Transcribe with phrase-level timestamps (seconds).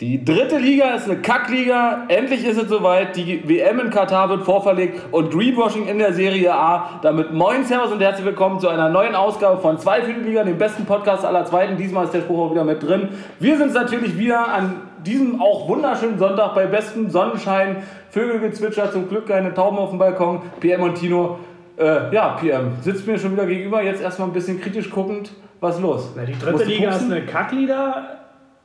[0.00, 2.04] Die dritte Liga ist eine Kackliga.
[2.06, 3.16] Endlich ist es soweit.
[3.16, 7.00] Die WM in Katar wird vorverlegt und Greenwashing in der Serie A.
[7.02, 10.84] Damit moin, Servus und herzlich willkommen zu einer neuen Ausgabe von Zwei Liga, dem besten
[10.84, 11.76] Podcast aller Zweiten.
[11.76, 13.08] Diesmal ist der Spruch auch wieder mit drin.
[13.40, 17.78] Wir sind natürlich wieder an diesem auch wunderschönen Sonntag bei bestem Sonnenschein.
[18.10, 20.42] Vögelgezwitscher, zum Glück keine Tauben auf dem Balkon.
[20.60, 21.40] PM und Tino.
[21.76, 23.82] Äh, ja, PM sitzt mir schon wieder gegenüber.
[23.82, 25.32] Jetzt erstmal ein bisschen kritisch guckend.
[25.58, 26.12] Was ist los?
[26.14, 28.04] Na, die dritte Liga ist eine Kackliga.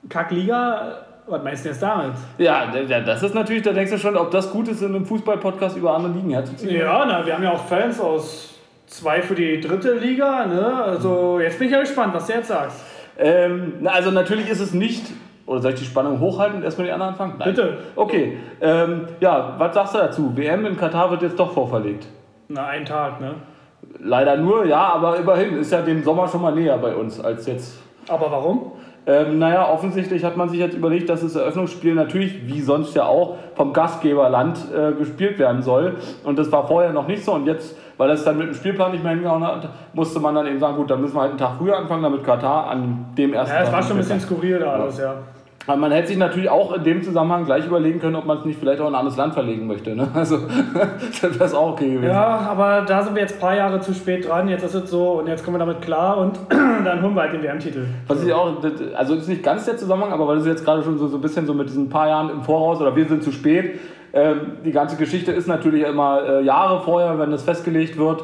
[0.09, 0.97] Kackliga
[1.27, 2.13] was meinst du jetzt damit?
[2.37, 2.67] Ja,
[3.05, 5.95] das ist natürlich, da denkst du schon, ob das gut ist, in einem Fußball-Podcast über
[5.95, 6.75] andere Ligen herzuziehen.
[6.75, 10.45] Ja, na, wir haben ja auch Fans aus zwei für die dritte Liga.
[10.45, 10.83] Ne?
[10.83, 12.83] Also jetzt bin ich ja gespannt, was du jetzt sagst.
[13.17, 15.05] Ähm, na, also natürlich ist es nicht.
[15.45, 17.35] Oder soll ich die Spannung hochhalten und erstmal die anderen anfangen?
[17.37, 17.49] Nein.
[17.49, 17.77] Bitte.
[17.95, 18.37] Okay.
[18.61, 20.31] Ähm, ja, was sagst du dazu?
[20.35, 22.07] WM in Katar wird jetzt doch vorverlegt.
[22.47, 23.35] Na, einen Tag, ne?
[23.99, 27.45] Leider nur, ja, aber immerhin ist ja dem Sommer schon mal näher bei uns als
[27.45, 27.77] jetzt.
[28.07, 28.71] Aber warum?
[29.05, 33.05] Ähm, naja, offensichtlich hat man sich jetzt überlegt, dass das Eröffnungsspiel natürlich, wie sonst ja
[33.05, 35.95] auch, vom Gastgeberland äh, gespielt werden soll.
[36.23, 37.33] Und das war vorher noch nicht so.
[37.33, 40.47] Und jetzt, weil das dann mit dem Spielplan nicht mehr hingehauen hat, musste man dann
[40.47, 43.33] eben sagen, gut, dann müssen wir halt einen Tag früher anfangen, damit Katar an dem
[43.33, 45.15] ersten Ja, es war schon ein bisschen skurril da alles, ja.
[45.65, 48.45] Aber man hätte sich natürlich auch in dem Zusammenhang gleich überlegen können, ob man es
[48.45, 49.95] nicht vielleicht auch in ein anderes Land verlegen möchte.
[49.95, 50.07] Ne?
[50.13, 50.37] Also,
[51.21, 52.11] das wäre auch okay gewesen.
[52.11, 54.47] Ja, aber da sind wir jetzt ein paar Jahre zu spät dran.
[54.47, 57.33] Jetzt ist es so und jetzt kommen wir damit klar und dann holen wir halt
[57.33, 57.85] den WM-Titel.
[58.07, 58.57] Was ich auch,
[58.95, 61.21] also ist nicht ganz der Zusammenhang, aber weil es jetzt gerade schon so, so ein
[61.21, 63.79] bisschen so mit diesen paar Jahren im Voraus oder wir sind zu spät.
[64.15, 68.23] Ähm, die ganze Geschichte ist natürlich immer äh, Jahre vorher, wenn das festgelegt wird.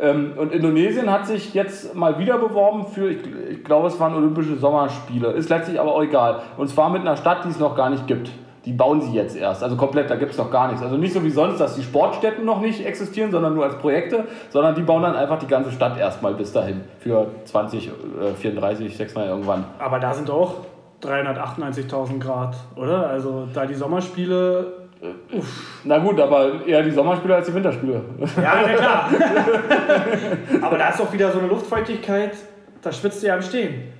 [0.00, 4.56] Ähm, und Indonesien hat sich jetzt mal wieder beworben für, ich, glaube, es waren Olympische
[4.56, 5.28] Sommerspiele.
[5.32, 6.40] Ist letztlich aber auch egal.
[6.56, 8.30] Und zwar mit einer Stadt, die es noch gar nicht gibt.
[8.64, 9.62] Die bauen sie jetzt erst.
[9.62, 10.82] Also komplett, da gibt es noch gar nichts.
[10.82, 14.24] Also nicht so wie sonst, dass die Sportstätten noch nicht existieren, sondern nur als Projekte,
[14.50, 16.82] sondern die bauen dann einfach die ganze Stadt erstmal bis dahin.
[16.98, 17.90] Für 20,
[18.36, 19.64] 34, 6 Mal irgendwann.
[19.78, 20.56] Aber da sind auch
[21.02, 23.08] 398.000 Grad, oder?
[23.08, 24.79] Also da die Sommerspiele.
[25.84, 28.02] Na gut, aber eher die Sommerspiele als die Winterspiele.
[28.36, 29.10] Ja, na klar.
[30.62, 32.32] aber da ist auch wieder so eine Luftfeuchtigkeit,
[32.82, 33.99] da schwitzt du ja am Stehen.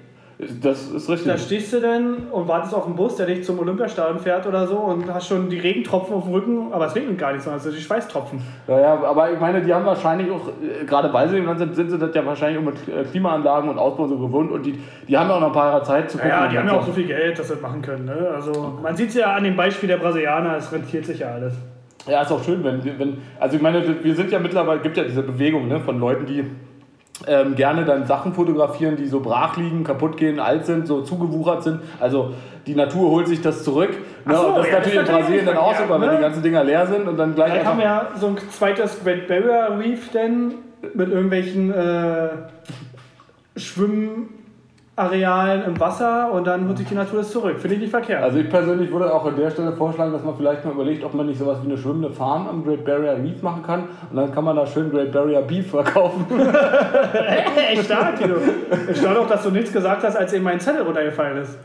[0.62, 1.26] Das ist richtig.
[1.26, 4.66] Da stehst du dann und wartest auf den Bus, der dich zum Olympiastadion fährt oder
[4.66, 7.58] so und hast schon die Regentropfen auf dem Rücken, aber es regnet gar nicht, sondern
[7.58, 8.40] es sind die Schweißtropfen.
[8.66, 11.58] Ja, ja, aber ich meine, die haben wahrscheinlich auch, äh, gerade weil sie im Land
[11.58, 14.64] sind, sind sie das ja wahrscheinlich auch mit äh, Klimaanlagen und Ausbau so gewohnt und
[14.64, 16.30] die, die haben ja auch noch ein paar Jahre Zeit zu gucken.
[16.30, 18.06] Ja, ja die haben ja auch so viel Geld, dass sie das machen können.
[18.06, 18.30] Ne?
[18.34, 21.52] Also man sieht es ja an dem Beispiel der Brasilianer, es rentiert sich ja alles.
[22.06, 25.04] Ja, ist auch schön, wenn, wenn also ich meine, wir sind ja mittlerweile, gibt ja
[25.04, 26.44] diese Bewegung ne, von Leuten, die
[27.26, 31.62] ähm, gerne dann Sachen fotografieren, die so brach liegen, kaputt gehen, alt sind, so zugewuchert
[31.62, 31.80] sind.
[31.98, 32.32] Also
[32.66, 33.90] die Natur holt sich das zurück.
[34.24, 34.34] Ne?
[34.34, 36.06] So, und das ja, ist natürlich in Brasilien dann auch super, ne?
[36.06, 37.54] wenn die ganzen Dinger leer sind und dann gleich.
[37.54, 40.54] Dann haben wir ja so ein zweites Great Barrier Reef denn
[40.94, 42.28] mit irgendwelchen äh,
[43.56, 44.39] Schwimmen.
[44.96, 47.58] Arealen im Wasser und dann holt sich die Natur das zurück.
[47.58, 48.22] Finde ich nicht verkehrt.
[48.22, 51.14] Also ich persönlich würde auch an der Stelle vorschlagen, dass man vielleicht mal überlegt, ob
[51.14, 54.32] man nicht sowas wie eine schwimmende Farm am Great Barrier Reef machen kann und dann
[54.34, 56.26] kann man da schön Great Barrier Beef verkaufen.
[57.72, 58.34] Echt stark, Tino.
[58.90, 61.56] Ich staune auch, dass du nichts gesagt hast, als eben mein Zettel runtergefallen ist.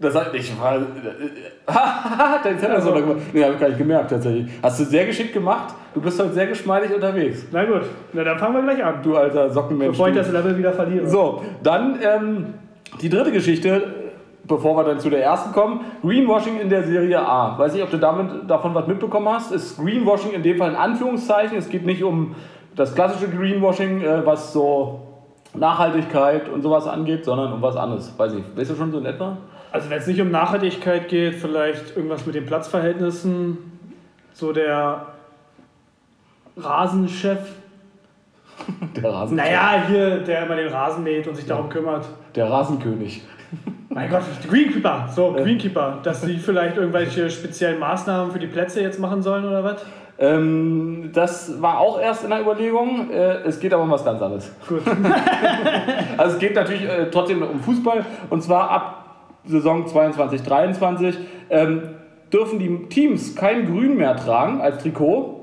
[0.00, 0.50] Das hat nicht.
[1.66, 2.88] Dein Zettel ist also.
[2.88, 3.22] runtergefallen.
[3.34, 4.50] Nee, habe ich gar nicht gemerkt tatsächlich.
[4.62, 5.74] Hast du sehr geschickt gemacht.
[5.92, 7.44] Du bist heute sehr geschmeidig unterwegs.
[7.52, 7.82] Na gut,
[8.14, 9.02] na dann fangen wir gleich an.
[9.02, 9.92] Du alter Sockenmensch.
[9.92, 11.06] Bevor ich das Level wieder verliere.
[11.06, 12.54] So, dann ähm,
[13.00, 14.10] die dritte Geschichte,
[14.44, 17.58] bevor wir dann zu der ersten kommen, Greenwashing in der Serie A.
[17.58, 19.52] Weiß nicht, ob du damit, davon was mitbekommen hast.
[19.52, 21.56] Ist Greenwashing in dem Fall in Anführungszeichen.
[21.56, 22.34] Es geht nicht um
[22.74, 25.00] das klassische Greenwashing, äh, was so
[25.54, 28.12] Nachhaltigkeit und sowas angeht, sondern um was anderes.
[28.16, 29.36] Weiß ich, weißt du schon so in etwa?
[29.72, 33.58] Also wenn es nicht um Nachhaltigkeit geht, vielleicht irgendwas mit den Platzverhältnissen.
[34.32, 35.06] So der
[36.56, 37.59] Rasenchef
[38.96, 42.06] Der Rasen naja, hier, der immer den Rasen mäht und sich darum kümmert.
[42.34, 43.22] Der Rasenkönig.
[43.88, 45.08] Mein Gott, Greenkeeper.
[45.14, 45.98] So, Greenkeeper.
[46.02, 49.84] Dass sie vielleicht irgendwelche speziellen Maßnahmen für die Plätze jetzt machen sollen oder was?
[50.18, 53.10] Ähm, das war auch erst in der Überlegung.
[53.10, 54.54] Äh, es geht aber um was ganz anderes.
[54.68, 54.82] Gut.
[56.16, 58.96] also es geht natürlich äh, trotzdem um Fußball und zwar ab
[59.46, 61.18] Saison 22, 23
[61.48, 61.82] ähm,
[62.32, 65.39] dürfen die Teams kein Grün mehr tragen als Trikot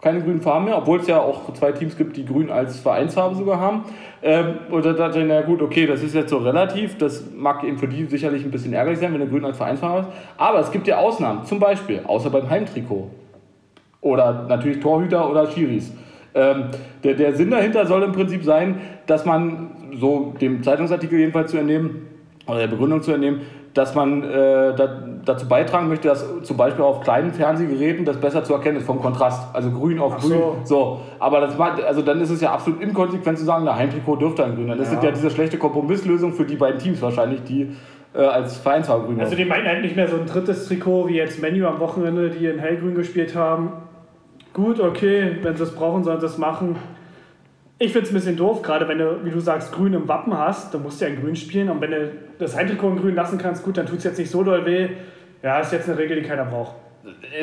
[0.00, 3.34] keine grünen Farben mehr, obwohl es ja auch zwei Teams gibt, die grün als Vereinsfarbe
[3.34, 3.84] sogar haben.
[4.22, 7.64] Ähm, und da dachte ich, na gut, okay, das ist jetzt so relativ, das mag
[7.64, 10.08] eben für die sicherlich ein bisschen ärgerlich sein, wenn der grün als Vereinsfarbe ist.
[10.38, 13.10] Aber es gibt ja Ausnahmen, zum Beispiel, außer beim Heimtrikot.
[14.00, 15.92] Oder natürlich Torhüter oder Schiris.
[16.34, 16.64] Ähm,
[17.04, 21.58] der, der Sinn dahinter soll im Prinzip sein, dass man, so dem Zeitungsartikel jedenfalls zu
[21.58, 22.06] entnehmen,
[22.46, 23.42] oder der Begründung zu entnehmen,
[23.74, 28.42] dass man äh, da, dazu beitragen möchte, dass zum Beispiel auf kleinen Fernsehgeräten das besser
[28.42, 29.54] zu erkennen ist vom Kontrast.
[29.54, 30.32] Also grün auf Ach grün.
[30.32, 30.56] So.
[30.64, 31.00] so.
[31.18, 34.44] Aber das macht, also dann ist es ja absolut inkonsequent zu sagen, der Heimtrikot dürfte
[34.44, 34.68] ein grün.
[34.68, 34.84] Dann ja.
[34.84, 37.76] ist es ja diese schlechte Kompromisslösung für die beiden Teams wahrscheinlich, die
[38.12, 39.20] äh, als Vereinsfarbe grün.
[39.20, 42.30] Also die meinen halt nicht mehr so ein drittes Trikot wie jetzt Menu am Wochenende,
[42.30, 43.72] die in hellgrün gespielt haben.
[44.52, 46.74] Gut, okay, wenn sie es brauchen, sollen sie es machen.
[47.82, 50.36] Ich finde es ein bisschen doof, gerade wenn du, wie du sagst, grün im Wappen
[50.36, 51.70] hast, dann musst du ja in grün spielen.
[51.70, 54.30] Und wenn du das Heimtrikot in grün lassen kannst, gut, dann tut es jetzt nicht
[54.30, 54.90] so doll weh.
[55.42, 56.74] Ja, ist jetzt eine Regel, die keiner braucht.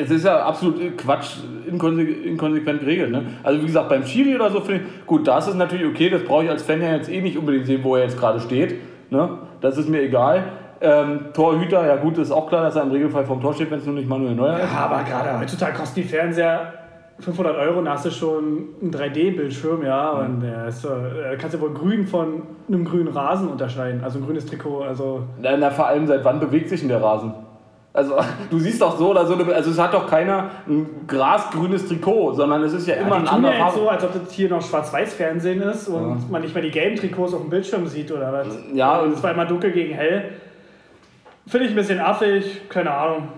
[0.00, 3.10] es ist ja absolut Quatsch, inkonse inkonsequent geregelt.
[3.10, 3.22] Ne?
[3.42, 6.08] Also wie gesagt, beim Schiri oder so finde ich, gut, da ist es natürlich okay,
[6.08, 8.38] das brauche ich als Fan ja jetzt eh nicht unbedingt sehen, wo er jetzt gerade
[8.38, 8.76] steht.
[9.10, 9.38] Ne?
[9.60, 10.44] Das ist mir egal.
[10.80, 13.80] Ähm, Torhüter, ja gut, ist auch klar, dass er im Regelfall vom Tor steht, wenn
[13.80, 14.72] es nur nicht Manuel Neuer ist.
[14.72, 16.74] Ja, aber gerade heutzutage kosten die Fernseher
[17.20, 21.36] 500 Euro und da hast du schon einen 3D-Bildschirm, ja, und ja, ist, so, äh,
[21.36, 25.22] kannst du wohl grün von einem grünen Rasen unterscheiden, also ein grünes Trikot, also...
[25.40, 27.32] Na, na, vor allem, seit wann bewegt sich denn der Rasen?
[27.92, 28.14] Also,
[28.50, 32.34] du siehst doch so oder so, eine- also es hat doch keiner ein grasgrünes Trikot,
[32.34, 33.78] sondern es ist ja, immer die ein anderer ja Farbe.
[33.80, 37.34] so, als ob das hier noch Schwarz-Weiß-Fernsehen ist und man nicht mehr die gelben Trikots
[37.34, 38.46] auf dem Bildschirm sieht oder was.
[38.74, 40.24] Ja, und es war immer dunkel gegen hell.
[41.48, 43.28] Finde ich ein bisschen affig, keine Ahnung.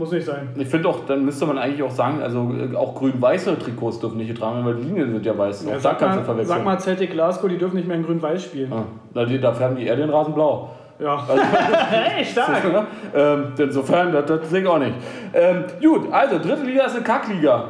[0.00, 0.48] Muss nicht sein.
[0.56, 4.16] Ich finde auch, dann müsste man eigentlich auch sagen, also äh, auch grün-weiße Trikots dürfen
[4.16, 5.66] nicht getragen werden, weil die Linien sind ja weiß.
[5.66, 6.56] Auch Ja, da sag, kannst du mal, verwechseln.
[6.56, 8.72] sag mal Celtic Glasgow, die dürfen nicht mehr in grün-weiß spielen.
[8.72, 10.70] Ah, na, die, da färben die eher den Rasen blau.
[10.98, 11.22] Ja.
[11.90, 12.62] hey, stark!
[13.14, 14.94] ähm, insofern, das, das sehe ich auch nicht.
[15.34, 17.64] Ähm, gut, also dritte Liga ist eine Kackliga.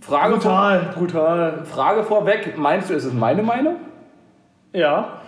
[0.00, 1.52] Frage, vor, Brutal, brutal.
[1.64, 3.76] Frage vorweg, meinst du, ist es meine Meinung?
[4.72, 5.20] Ja.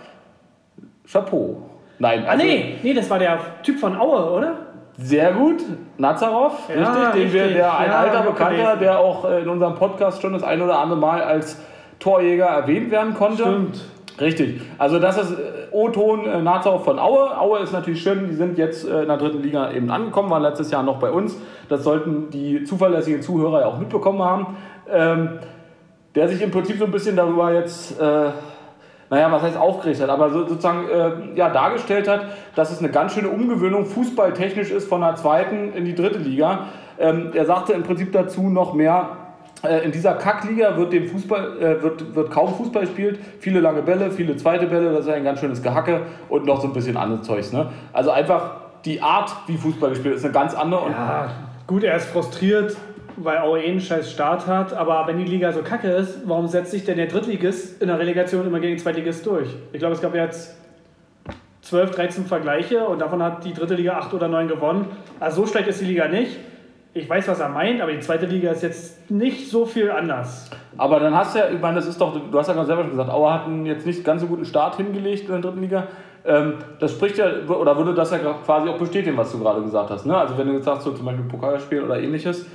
[1.09, 1.57] Chapeau.
[1.99, 4.53] Nein, Ah, also nee, nee, das war der Typ von Aue, oder?
[5.01, 5.63] Sehr gut.
[5.97, 9.41] Nazarov, Ja, richtig, den wir, der ein Ja, alter hab ich Bekannter, der auch äh,
[9.41, 11.59] in unserem Podcast schon das ein oder andere Mal als
[11.99, 13.43] Torjäger erwähnt werden konnte.
[13.43, 13.85] Stimmt.
[14.19, 14.61] Richtig.
[14.77, 15.35] Also das ist äh,
[15.71, 17.37] O-Ton äh, Nazau von Aue.
[17.39, 20.43] Aue ist natürlich schön, die sind jetzt äh, in der dritten Liga eben angekommen, waren
[20.43, 21.37] letztes Jahr noch bei uns.
[21.69, 24.57] Das sollten die zuverlässigen Zuhörer ja auch mitbekommen haben.
[24.89, 25.39] Ähm,
[26.15, 28.29] der sich im Prinzip so ein bisschen darüber jetzt, äh,
[29.11, 32.89] naja, was heißt aufgeregt hat, aber so, sozusagen äh, ja, dargestellt hat, dass es eine
[32.89, 36.67] ganz schöne Umgewöhnung fußballtechnisch ist von der zweiten in die dritte Liga.
[36.97, 39.09] Ähm, er sagte im Prinzip dazu noch mehr,
[39.63, 43.19] äh, in dieser Kackliga wird, dem Fußball, äh, wird, wird kaum Fußball gespielt.
[43.39, 46.67] Viele lange Bälle, viele zweite Bälle, das ist ein ganz schönes Gehacke und noch so
[46.67, 47.51] ein bisschen anderes Zeugs.
[47.51, 47.67] Ne?
[47.91, 50.89] Also einfach die Art, wie Fußball gespielt ist eine ganz andere.
[50.89, 51.29] Ja,
[51.67, 52.77] gut, er ist frustriert,
[53.17, 54.73] weil Aue eh einen scheiß Start hat.
[54.73, 57.99] Aber wenn die Liga so kacke ist, warum setzt sich denn der Drittligist in der
[57.99, 59.49] Relegation immer gegen den Zweitligist durch?
[59.73, 60.55] Ich glaube, es gab jetzt
[61.61, 64.87] 12, 13 Vergleiche und davon hat die dritte Liga 8 oder 9 gewonnen.
[65.19, 66.37] Also so schlecht ist die Liga nicht.
[66.93, 70.49] Ich weiß, was er meint, aber die zweite Liga ist jetzt nicht so viel anders.
[70.77, 72.81] Aber dann hast du ja, ich meine, das ist doch, du hast ja gerade selber
[72.81, 75.61] schon gesagt, Aue hat einen jetzt nicht ganz so guten Start hingelegt in der dritten
[75.61, 75.87] Liga.
[76.25, 79.89] Ähm, das spricht ja, oder würde das ja quasi auch bestätigen, was du gerade gesagt
[79.89, 80.05] hast.
[80.05, 80.17] Ne?
[80.17, 82.45] Also wenn du jetzt sagst, so zum Beispiel Pokalspiel oder ähnliches,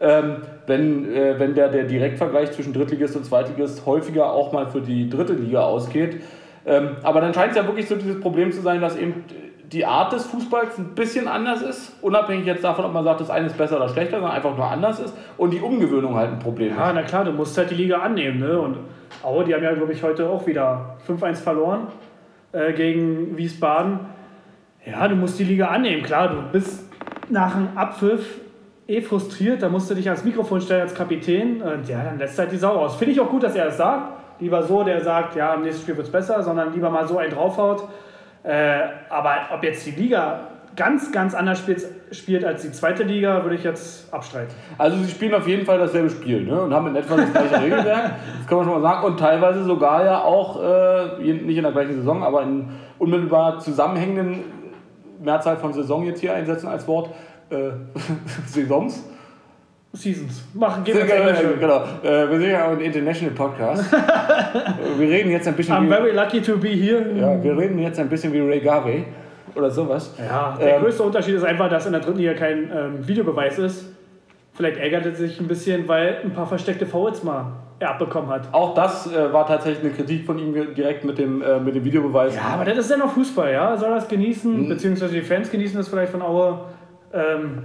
[0.00, 4.80] ähm, wenn, äh, wenn der, der Direktvergleich zwischen Drittligist und Zweitligist häufiger auch mal für
[4.80, 6.22] die dritte Liga ausgeht.
[6.66, 9.24] Ähm, aber dann scheint es ja wirklich so dieses Problem zu sein, dass eben
[9.72, 13.30] die Art des Fußballs ein bisschen anders ist, unabhängig jetzt davon, ob man sagt, das
[13.30, 16.38] eine ist besser oder schlechter, sondern einfach nur anders ist und die Umgewöhnung halt ein
[16.38, 16.78] Problem ist.
[16.78, 18.38] Ja, na klar, du musst halt die Liga annehmen.
[18.38, 18.60] Ne?
[18.60, 18.78] Und
[19.22, 21.88] Aue, die haben ja, glaube ich, heute auch wieder 5-1 verloren
[22.52, 24.00] äh, gegen Wiesbaden.
[24.84, 26.02] Ja, du musst die Liga annehmen.
[26.02, 26.84] Klar, du bist
[27.28, 28.40] nach dem Abpfiff
[28.88, 29.62] eh frustriert.
[29.62, 31.62] Da musst du dich ans Mikrofon stellen als Kapitän.
[31.62, 32.96] Und ja, dann lässt halt die Sau aus.
[32.96, 34.12] Finde ich auch gut, dass er das sagt.
[34.40, 37.18] Lieber so, der sagt, ja, im nächsten Spiel wird es besser, sondern lieber mal so
[37.18, 37.88] einen draufhaut.
[38.42, 40.40] Äh, aber ob jetzt die Liga
[40.76, 44.54] ganz, ganz anders spielt, spielt als die zweite Liga, würde ich jetzt abstreiten.
[44.78, 46.60] Also sie spielen auf jeden Fall dasselbe Spiel ne?
[46.60, 49.06] und haben in etwa das gleiche Regelwerk, das kann man schon mal sagen.
[49.06, 54.44] Und teilweise sogar ja auch, äh, nicht in der gleichen Saison, aber in unmittelbar zusammenhängenden
[55.20, 57.10] Mehrzahl von Saison jetzt hier einsetzen als Wort.
[57.50, 57.70] Äh,
[58.46, 59.04] Saisons.
[59.92, 60.42] Seasons.
[60.52, 61.56] Machen, gehen wir Englische.
[61.58, 61.84] genau.
[62.02, 63.90] Äh, wir sind ja ein International Podcast.
[64.98, 67.02] wir reden jetzt ein bisschen I'm wie, very lucky to be here.
[67.18, 69.04] ja, wir reden jetzt ein bisschen wie Ray Garvey
[69.54, 70.14] oder sowas.
[70.18, 73.58] Ja, der Ähm, größte Unterschied ist einfach, dass in der dritten Liga kein ähm, Videobeweis
[73.58, 73.86] ist.
[74.52, 78.48] Vielleicht ärgert er sich ein bisschen, weil ein paar versteckte Fouls mal er abbekommen hat.
[78.52, 81.84] Auch das äh, war tatsächlich eine Kritik von ihm direkt mit dem, äh, mit dem
[81.84, 82.34] Videobeweis.
[82.34, 83.70] Ja, aber das ist ja noch Fußball, ja.
[83.70, 84.68] Er Soll das genießen, Mhm.
[84.68, 86.58] beziehungsweise die Fans genießen das vielleicht von Aue.
[87.12, 87.62] Ähm,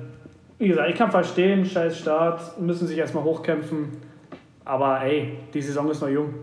[0.59, 3.89] wie gesagt, ich kann verstehen, scheiß Start, müssen sich erstmal hochkämpfen.
[4.63, 6.33] Aber ey, die Saison ist noch jung.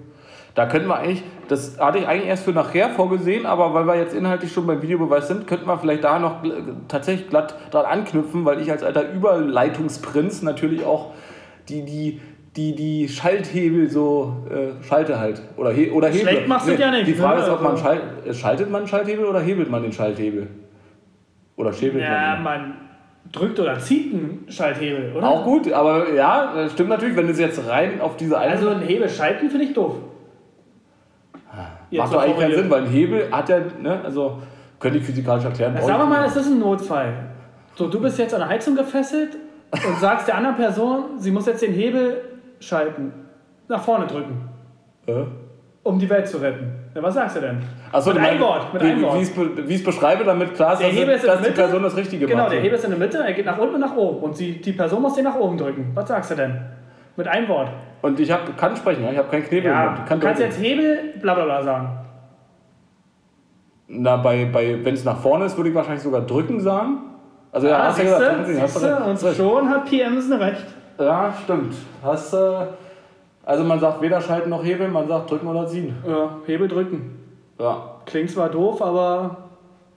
[0.54, 3.94] Da könnten wir eigentlich, das hatte ich eigentlich erst für nachher vorgesehen, aber weil wir
[3.94, 6.42] jetzt inhaltlich schon beim Videobeweis sind, könnten wir vielleicht da noch
[6.88, 11.12] tatsächlich glatt dran anknüpfen, weil ich als alter Überleitungsprinz natürlich auch
[11.68, 12.20] die, die,
[12.56, 15.40] die, die Schalthebel so äh, schalte halt.
[15.56, 16.22] Oder, he oder Hebel.
[16.22, 17.46] Schlecht machst du ja nicht, Die Frage ne?
[17.46, 20.48] ist, ob man Also- schalt, äh, schaltet man einen Schalthebel oder hebelt man den Schalthebel?
[21.56, 22.42] Oder schäbelt Ja, man ihn?
[22.42, 22.74] man
[23.32, 25.28] drückt oder zieht einen Schalthebel, oder?
[25.28, 28.68] Auch gut, aber ja, das stimmt natürlich, wenn es jetzt rein auf diese eine Also
[28.70, 29.96] ein Hebel schalten finde ich doof.
[31.90, 32.54] Jetzt Macht doch eigentlich keinen.
[32.54, 34.38] Sinn, weil ein Hebel hat ja, ne, also
[34.78, 35.74] Könnte ich physikalisch erklären.
[35.74, 37.12] Ja, sagen wir mal, es ist ein Notfall.
[37.74, 39.36] So, du bist jetzt an der Heizung gefesselt
[39.72, 42.20] und sagst der anderen Person, sie muss jetzt den Hebel
[42.60, 43.12] schalten,
[43.68, 44.48] nach vorne drücken,
[45.06, 45.12] Äh?
[45.82, 46.72] um die Welt zu retten.
[46.98, 47.58] Ja, was sagst du denn?
[47.92, 48.74] Achso, mit einem Wort.
[48.74, 49.14] Mit wie, einem Wort.
[49.14, 51.50] Wie ich es beschreibe, damit klar ist, dass, Hebel ist dass die.
[51.52, 52.52] Person das Richtige Genau, macht.
[52.54, 54.18] der Hebel ist in der Mitte, er geht nach unten und nach oben.
[54.24, 55.92] Und sie, die Person muss den nach oben drücken.
[55.94, 56.60] Was sagst du denn?
[57.14, 57.70] Mit einem Wort.
[58.02, 59.94] Und ich hab, kann sprechen, ich habe keinen Knebel Ja.
[59.94, 61.88] Ich du kann kannst jetzt Hebel, bla bla bla sagen.
[63.86, 66.98] Na, bei, bei, wenn es nach vorne ist, würde ich wahrscheinlich sogar drücken sagen.
[67.52, 69.84] Also ja, Ah, hast du siehste, gesagt, drücken Sie, hast du siehste, und schon hat
[69.88, 70.66] PMsen recht.
[70.98, 71.74] Ja, stimmt.
[72.02, 72.38] Hast, äh,
[73.48, 75.96] also man sagt weder schalten noch hebeln, man sagt drücken oder ziehen.
[76.06, 77.18] Ja, Hebel drücken.
[77.58, 79.38] Ja, Klingt zwar doof, aber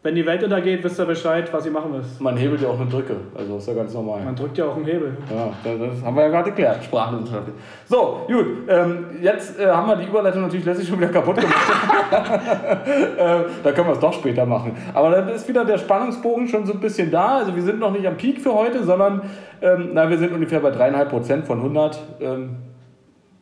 [0.04, 2.22] wenn die Welt untergeht, wisst ihr Bescheid, was ihr machen müsst.
[2.22, 3.18] man hebelt ja auch eine Drücke.
[3.38, 4.22] Also ist ja ganz normal.
[4.24, 5.18] Man drückt ja auch einen Hebel.
[5.30, 6.82] Ja, das haben wir ja gerade geklärt.
[6.82, 7.50] Sprachwissenschaft.
[7.88, 8.46] So, gut.
[8.70, 11.72] Ähm, jetzt äh, haben wir die Überleitung natürlich letztlich schon wieder kaputt gemacht.
[13.18, 14.78] äh, da können wir es doch später machen.
[14.94, 17.40] Aber dann ist wieder der Spannungsbogen schon so ein bisschen da.
[17.40, 19.24] Also wir sind noch nicht am Peak für heute, sondern
[19.62, 22.00] ähm, na, wir sind ungefähr bei 3,5 Prozent von 100.
[22.22, 22.56] Ähm,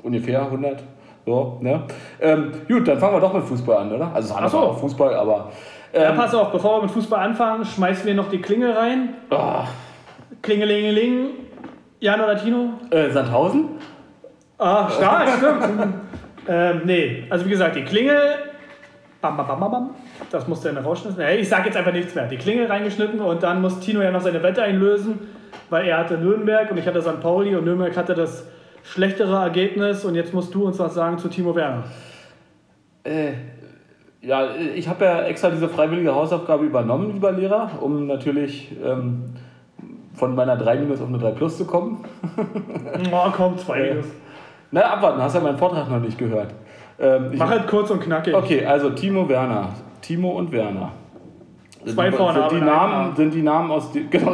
[0.03, 0.83] ungefähr 100.
[1.25, 1.83] So, ne?
[2.19, 4.11] Ähm, gut, dann fangen wir doch mit Fußball an, oder?
[4.13, 4.57] Also es so.
[4.57, 5.51] auch Fußball, aber...
[5.93, 9.15] Ja, Ähm, pass auf, bevor wir mit Fußball anfangen, schmeißen wir noch die Klingel rein.
[9.31, 9.61] oh,
[10.41, 11.31] Klingelingeling.
[11.99, 12.73] Jan oder Tino?
[12.91, 13.65] äh, Sandhausen?
[14.57, 15.93] Ah, stark, stimmt.
[16.47, 18.19] ähm, nee, also wie gesagt, die Klingel.
[19.21, 19.89] Bam, bam, bam, bam.
[20.31, 21.19] Das musste er rausschnitzen.
[21.21, 22.25] Nee, ich sag jetzt einfach nichts mehr.
[22.27, 25.19] Die Klingel reingeschnitten und dann muss Tino ja noch seine Wette einlösen,
[25.69, 27.19] weil er hatte Nürnberg und ich hatte St.
[27.19, 28.47] Pauli und Nürnberg hatte das
[28.83, 31.83] schlechtere Ergebnis und jetzt musst du uns was sagen zu Timo Werner.
[33.03, 33.33] Äh,
[34.21, 39.25] ja, ich habe ja extra diese freiwillige Hausaufgabe übernommen, lieber Lehrer, um natürlich ähm,
[40.13, 42.03] von meiner 3 minus auf eine 3 plus zu kommen.
[43.11, 44.07] Oh, komm, zwei Minus.
[44.71, 46.53] Na, abwarten, hast ja meinen Vortrag noch nicht gehört.
[46.99, 48.35] Ähm, Mach halt kurz und knackig.
[48.35, 49.69] okay, also Timo Werner.
[50.01, 50.91] Timo und Werner.
[51.93, 54.33] Zwei Vornamen, Sind die Namen, sind die Namen aus, die, genau,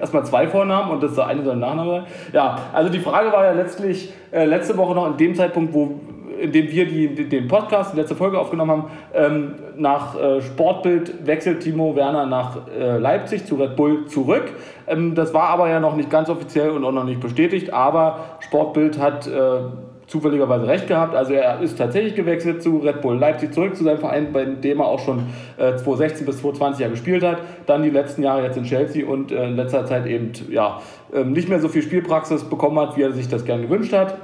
[0.00, 2.04] erstmal zwei Vornamen und das der eine soll ein Nachname sein.
[2.32, 6.00] Ja, also die Frage war ja letztlich äh, letzte Woche noch in dem Zeitpunkt, wo
[6.40, 10.40] in dem wir die, die, den Podcast, die letzte Folge aufgenommen haben, ähm, nach äh,
[10.40, 14.44] Sportbild wechselt Timo Werner nach äh, Leipzig zu Red Bull zurück.
[14.86, 18.20] Ähm, das war aber ja noch nicht ganz offiziell und auch noch nicht bestätigt, aber
[18.40, 19.60] Sportbild hat äh,
[20.10, 21.14] zufälligerweise recht gehabt.
[21.14, 24.80] Also er ist tatsächlich gewechselt zu Red Bull Leipzig zurück zu seinem Verein, bei dem
[24.80, 25.20] er auch schon
[25.56, 27.38] äh, 2016 bis 2020 ja gespielt hat.
[27.66, 30.80] Dann die letzten Jahre jetzt in Chelsea und äh, in letzter Zeit eben ja,
[31.14, 34.18] ähm, nicht mehr so viel Spielpraxis bekommen hat, wie er sich das gern gewünscht hat.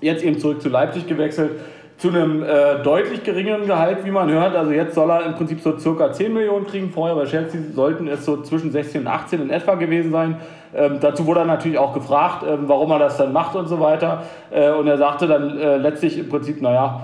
[0.00, 1.50] Jetzt eben zurück zu Leipzig gewechselt.
[1.98, 4.54] Zu einem äh, deutlich geringeren Gehalt, wie man hört.
[4.54, 6.90] Also jetzt soll er im Prinzip so circa 10 Millionen kriegen.
[6.90, 10.36] Vorher bei Chelsea sollten es so zwischen 16 und 18 in etwa gewesen sein.
[10.74, 13.80] Ähm, dazu wurde er natürlich auch gefragt, ähm, warum er das dann macht und so
[13.80, 14.24] weiter.
[14.50, 17.00] Äh, und er sagte dann äh, letztlich im Prinzip, naja,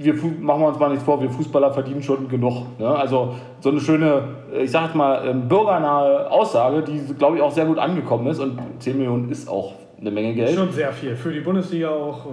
[0.00, 2.78] wir machen wir uns mal nichts vor, wir Fußballer verdienen schon genug.
[2.78, 2.86] Ne?
[2.86, 4.22] Also so eine schöne,
[4.54, 8.28] äh, ich sag jetzt mal, ähm, bürgernahe Aussage, die, glaube ich, auch sehr gut angekommen
[8.28, 8.38] ist.
[8.38, 10.54] Und 10 Millionen ist auch eine Menge Geld.
[10.54, 11.16] Schon sehr viel.
[11.16, 12.26] Für die Bundesliga auch.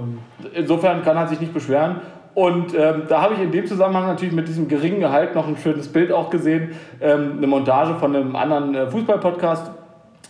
[0.54, 2.02] Insofern kann er sich nicht beschweren.
[2.36, 5.56] Und ähm, da habe ich in dem Zusammenhang natürlich mit diesem geringen Gehalt noch ein
[5.58, 6.72] schönes Bild auch gesehen.
[7.00, 9.72] Ähm, eine Montage von einem anderen äh, Fußball-Podcast.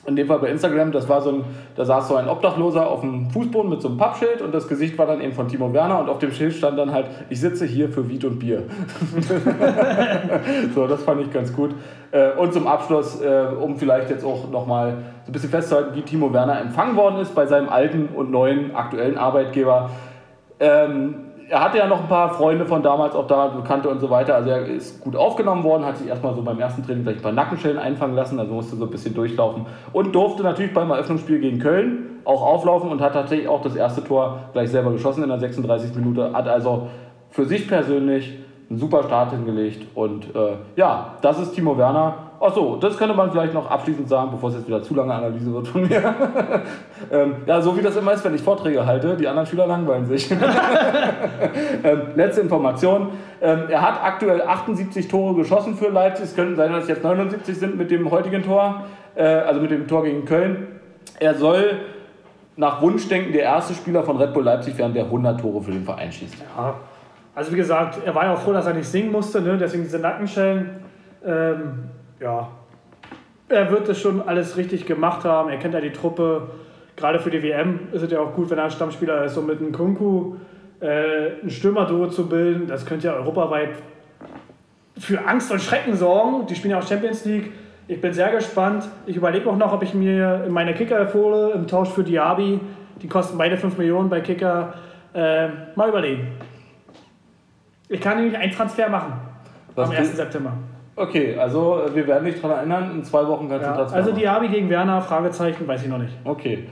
[0.06, 0.92] In dem Fall bei Instagram.
[0.92, 1.44] Das war so ein,
[1.76, 4.98] da saß so ein Obdachloser auf dem Fußboden mit so einem Pappschild und das Gesicht
[4.98, 7.66] war dann eben von Timo Werner und auf dem Schild stand dann halt, ich sitze
[7.66, 8.64] hier für Wied und Bier.
[10.76, 11.72] so, das fand ich ganz gut.
[12.12, 16.02] Äh, und zum Abschluss, äh, um vielleicht jetzt auch nochmal so ein bisschen festzuhalten, wie
[16.02, 19.90] Timo Werner empfangen worden ist bei seinem alten und neuen aktuellen Arbeitgeber.
[20.60, 24.10] Ähm, er hatte ja noch ein paar Freunde von damals auch da, Bekannte und so
[24.10, 24.36] weiter.
[24.36, 27.22] Also er ist gut aufgenommen worden, hat sich erstmal so beim ersten Training gleich ein
[27.22, 31.40] paar Nackenschellen einfangen lassen, also musste so ein bisschen durchlaufen und durfte natürlich beim Eröffnungsspiel
[31.40, 35.30] gegen Köln auch auflaufen und hat tatsächlich auch das erste Tor gleich selber geschossen in
[35.30, 35.96] der 36.
[35.96, 36.34] Minute.
[36.34, 36.88] Hat also
[37.30, 42.16] für sich persönlich einen super Start hingelegt und äh, ja, das ist Timo Werner.
[42.46, 45.52] Achso, das könnte man vielleicht noch abschließend sagen, bevor es jetzt wieder zu lange Analyse
[45.52, 45.98] wird von mir.
[47.12, 50.06] ähm, ja, so wie das immer ist, wenn ich Vorträge halte, die anderen Schüler langweilen
[50.06, 50.30] sich.
[51.84, 53.10] ähm, letzte Information.
[53.42, 56.26] Ähm, er hat aktuell 78 Tore geschossen für Leipzig.
[56.26, 58.86] Es könnten sein, dass es jetzt 79 sind mit dem heutigen Tor,
[59.16, 60.68] äh, also mit dem Tor gegen Köln.
[61.20, 61.80] Er soll
[62.58, 65.84] nach Wunschdenken der erste Spieler von Red Bull Leipzig werden, der 100 Tore für den
[65.84, 66.36] Verein schießt.
[66.56, 66.76] Ja,
[67.34, 69.58] also wie gesagt, er war ja auch froh, dass er nicht singen musste, ne?
[69.58, 70.70] deswegen diese Nackenschellen.
[71.26, 72.50] Ähm, ja,
[73.50, 75.50] er wird das schon alles richtig gemacht haben.
[75.50, 76.50] Er kennt ja die Truppe.
[76.96, 79.36] Gerade für die WM ist es ja auch gut, wenn er ein Stammspieler ist.
[79.36, 80.36] So mit einem Kunku
[80.80, 83.70] äh, ein Stürmerduo zu bilden, das könnte ja europaweit
[84.98, 86.48] für Angst und Schrecken sorgen.
[86.48, 87.52] Die spielen ja auch Champions League.
[87.88, 88.88] Ich bin sehr gespannt.
[89.06, 92.60] Ich überlege auch noch, ob ich mir in meine Kicker hole im Tausch für Diaby.
[93.02, 94.74] Die kosten beide 5 Millionen bei Kicker.
[95.14, 96.30] Äh, mal überlegen.
[97.90, 99.14] Ich kann nämlich einen Transfer machen
[99.76, 100.16] Was am du- 1.
[100.16, 100.54] September.
[100.96, 103.98] Okay, also äh, wir werden dich daran erinnern, in zwei Wochen kannst Ja, du Transfer
[103.98, 104.12] also.
[104.14, 106.14] Diaby gegen Werner, Fragezeichen, weiß ich noch nicht.
[106.24, 106.68] Okay.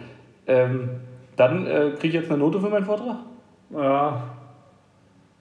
[0.47, 0.89] Ähm,
[1.35, 3.17] dann äh, kriege ich jetzt eine Note für meinen Vortrag?
[3.71, 4.23] Ja.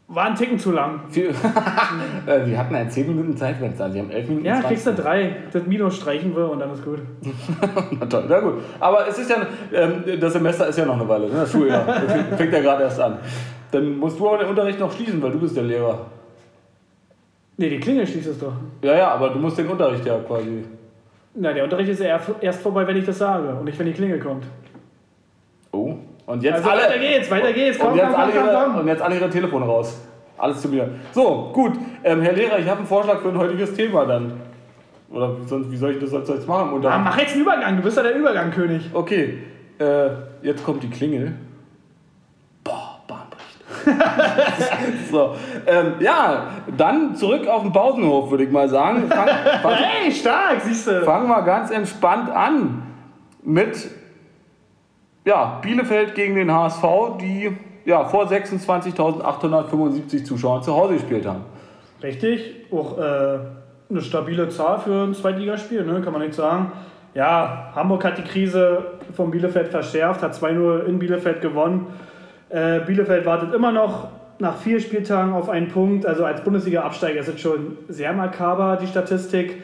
[0.08, 1.00] War ein Ticken zu lang.
[1.10, 1.30] Viel-
[2.26, 4.68] äh, wir hatten ein 10 Minuten Zeitfenster, sie haben 11 Minuten Ja, 20.
[4.68, 5.36] kriegst du drei.
[5.52, 6.98] Das Minus streichen wir und dann ist gut.
[8.00, 8.54] Na toll, na gut.
[8.80, 9.36] Aber es ist ja,
[9.72, 11.32] ähm, das Semester ist ja noch eine Weile, ne?
[11.40, 11.84] das Schuljahr.
[11.86, 13.18] Das fängt ja gerade erst an.
[13.70, 16.00] Dann musst du aber den Unterricht noch schließen, weil du bist der Lehrer.
[17.56, 18.52] Nee, die Klingel schließt es doch.
[18.82, 20.64] Ja, ja, aber du musst den Unterricht ja quasi.
[21.34, 23.92] Na, der Unterricht ist ja erst- vorbei, wenn ich das sage und nicht, wenn die
[23.92, 24.44] Klingel kommt.
[25.72, 25.94] Oh.
[26.26, 26.82] Und jetzt Also alle.
[26.82, 27.78] weiter geht's, weiter geht's.
[27.78, 28.80] Komm, und, jetzt komm, alle komm, ihre, komm, komm.
[28.80, 30.00] und jetzt alle ihre Telefone raus.
[30.38, 30.88] Alles zu mir.
[31.12, 31.72] So, gut.
[32.04, 34.32] Ähm, Herr Lehrer, ich habe einen Vorschlag für ein heutiges Thema dann.
[35.10, 36.72] Oder wie sonst, wie soll ich das jetzt machen?
[36.72, 38.90] Und Ah, mach jetzt einen Übergang, du bist ja der Übergangkönig.
[38.94, 39.38] okay,
[39.78, 40.08] äh,
[40.42, 41.32] jetzt kommt die Klingel.
[45.10, 45.36] So,
[45.66, 49.08] ähm, ja, dann zurück auf den Pausenhof, würde ich mal sagen.
[49.08, 49.28] Fang,
[49.62, 51.02] fang, Hey, stark, siehst du.
[51.02, 52.82] fangen wir ganz entspannt an
[53.42, 53.90] mit
[55.24, 56.82] ja, Bielefeld gegen den HSV,
[57.20, 61.44] die ja, vor 26.875 Zuschauern zu Hause gespielt haben.
[62.02, 63.38] Richtig, auch äh,
[63.90, 66.00] eine stabile Zahl für ein Zweitligaspiel, ne?
[66.00, 66.72] kann man nicht sagen.
[67.14, 71.86] Ja, Hamburg hat die Krise von Bielefeld verschärft, hat 2-0 in Bielefeld gewonnen.
[72.52, 76.04] Äh, Bielefeld wartet immer noch nach vier Spieltagen auf einen Punkt.
[76.04, 79.62] Also als Bundesliga-Absteiger ist es schon sehr makaber, die Statistik.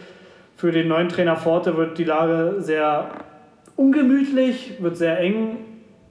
[0.57, 3.11] Für den neuen Trainer Forte wird die Lage sehr
[3.76, 5.59] ungemütlich, wird sehr eng.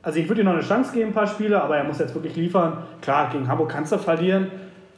[0.04, 2.14] Also ich würde ihm noch eine Chance geben, ein paar Spiele, aber er muss jetzt
[2.14, 2.84] wirklich liefern.
[3.02, 4.52] Klar, gegen Hamburg kannst du verlieren,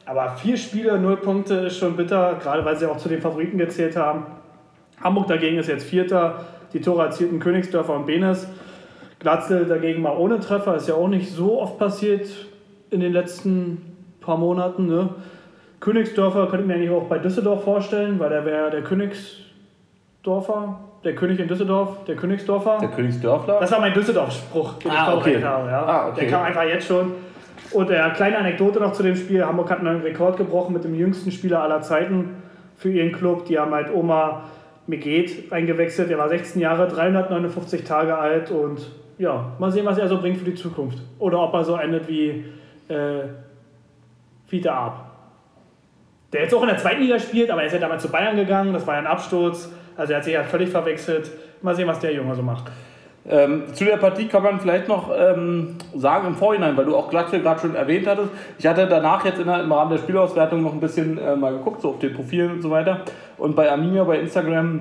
[0.04, 3.56] aber vier Spiele, null Punkte ist schon bitter, gerade weil sie auch zu den Favoriten
[3.56, 4.26] gezählt haben.
[5.02, 8.46] Hamburg dagegen ist jetzt Vierter, die Tore erzielten Königsdörfer und Benes.
[9.20, 12.26] Glatzel dagegen mal ohne Treffer, ist ja auch nicht so oft passiert
[12.90, 14.86] in den letzten paar Monaten.
[14.86, 15.10] Ne?
[15.78, 21.14] Königsdörfer könnte ich mir eigentlich auch bei Düsseldorf vorstellen, weil der wäre der Königsdorfer, der
[21.14, 22.78] König in Düsseldorf, der Königsdorfer.
[22.80, 23.60] Der Königsdörfler?
[23.60, 25.42] Das war mein Düsseldorf-Spruch, den Ah, ich okay.
[25.42, 25.68] habe.
[25.68, 25.82] Ja.
[25.84, 26.20] Ah, okay.
[26.20, 27.12] Der kam einfach jetzt schon.
[27.72, 29.44] Und äh, kleine Anekdote noch zu dem Spiel.
[29.44, 32.36] Hamburg hat einen Rekord gebrochen mit dem jüngsten Spieler aller Zeiten
[32.76, 33.44] für ihren Club.
[33.44, 34.44] Die haben halt Oma
[34.86, 36.10] Meget eingewechselt.
[36.10, 40.38] Er war 16 Jahre, 359 Tage alt und ja, mal sehen, was er so bringt
[40.38, 40.98] für die Zukunft.
[41.18, 42.46] Oder ob er so endet wie
[42.88, 43.24] äh,
[44.46, 44.96] Fiete Arp.
[46.32, 48.34] Der jetzt auch in der zweiten Liga spielt, aber er ist ja damals zu Bayern
[48.34, 48.72] gegangen.
[48.72, 49.70] Das war ja ein Absturz.
[49.94, 51.30] Also er hat sich ja völlig verwechselt.
[51.60, 52.64] Mal sehen, was der Junge so macht.
[53.28, 57.10] Ähm, zu der Partie kann man vielleicht noch ähm, sagen im Vorhinein, weil du auch
[57.10, 58.30] Glatzel gerade schon erwähnt hattest.
[58.58, 61.82] Ich hatte danach jetzt in im Rahmen der Spielauswertung noch ein bisschen äh, mal geguckt,
[61.82, 63.02] so auf den Profilen und so weiter.
[63.36, 64.80] Und bei Arminia bei Instagram,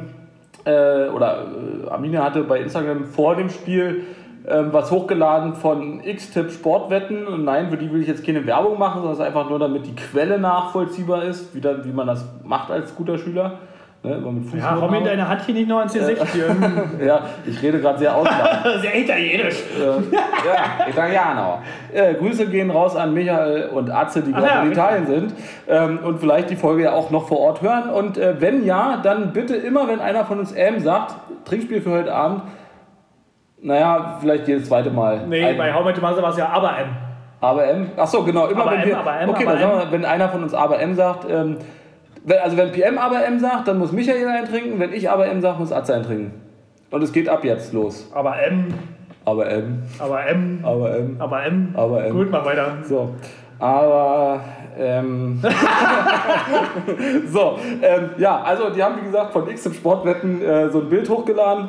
[0.64, 1.48] äh, oder
[1.86, 4.06] äh, Arminia hatte bei Instagram vor dem Spiel
[4.48, 7.28] ähm, was hochgeladen von X-Tip Sportwetten.
[7.28, 9.60] Und nein, für die will ich jetzt keine Werbung machen, sondern es ist einfach nur,
[9.60, 13.60] damit die Quelle nachvollziehbar ist, wie, dann, wie man das macht als guter Schüler.
[14.02, 15.04] Ne, Ja, mir Fußnoten.
[15.04, 16.24] deine Hand hier nicht noch ins Gesicht.
[16.34, 17.02] Jürgen.
[17.06, 18.82] ja, ich rede gerade sehr ausladend.
[18.82, 19.56] Sehr italienisch.
[19.78, 20.16] Äh,
[20.48, 21.60] ja, Italiano.
[21.92, 25.34] Äh, Grüße gehen raus an Michael und Atze, die gerade ja, in Italien sind
[25.68, 27.90] ähm, und vielleicht die Folge ja auch noch vor Ort hören.
[27.90, 31.92] Und äh, wenn ja, dann bitte immer, wenn einer von uns M sagt, Trinkspiel für
[31.92, 32.44] heute Abend,
[33.62, 35.26] naja, vielleicht jedes zweite Mal.
[35.28, 36.88] Nee, Ein- bei How Your Mother war es ja aber M.
[37.42, 37.88] aber M.
[37.98, 38.48] Achso, genau.
[38.48, 39.80] Immer Aber wenn M, wir, aber M, okay, aber dann sagen M.
[39.80, 41.58] wir, wenn einer von uns aber M sagt, ähm,
[42.26, 44.80] wenn, also wenn PM aber M sagt, dann muss Michael eintrinken.
[44.80, 46.34] Wenn ich aber M sage, muss Atze eintrinken.
[46.92, 48.10] Und es geht ab jetzt los.
[48.14, 48.68] Aber M,
[49.26, 51.74] Aber M, aber M, aber M, aber M.
[51.76, 52.14] aber M.
[52.16, 52.78] Gut, mach weiter.
[52.84, 53.10] So,
[53.60, 54.40] aber
[54.78, 55.40] ähm,
[57.32, 60.90] so, ähm, ja, also die haben wie gesagt von X im Sportwetten äh, so ein
[60.90, 61.68] Bild hochgeladen,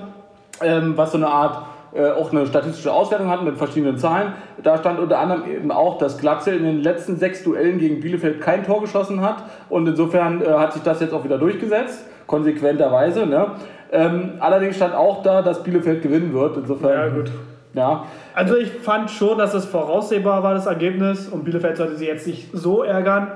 [0.62, 4.32] ähm, was so eine Art äh, auch eine statistische Auswertung hat mit verschiedenen Zahlen.
[4.62, 8.40] Da stand unter anderem eben auch, dass Glatzel in den letzten sechs Duellen gegen Bielefeld
[8.40, 13.26] kein Tor geschossen hat und insofern äh, hat sich das jetzt auch wieder durchgesetzt, konsequenterweise.
[13.26, 13.52] Ne?
[13.92, 16.56] Ähm, allerdings stand auch da, dass Bielefeld gewinnen wird.
[16.56, 17.30] Insofern, Ja, gut.
[17.72, 21.28] Ja, Also ich fand schon, dass es voraussehbar war, das Ergebnis.
[21.28, 23.28] Und Bielefeld sollte sich jetzt nicht so ärgern,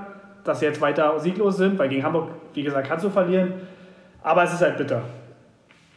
[0.42, 3.52] dass sie jetzt weiter sieglos sind, weil gegen Hamburg, wie gesagt, kannst du verlieren.
[4.22, 5.02] Aber es ist halt bitter.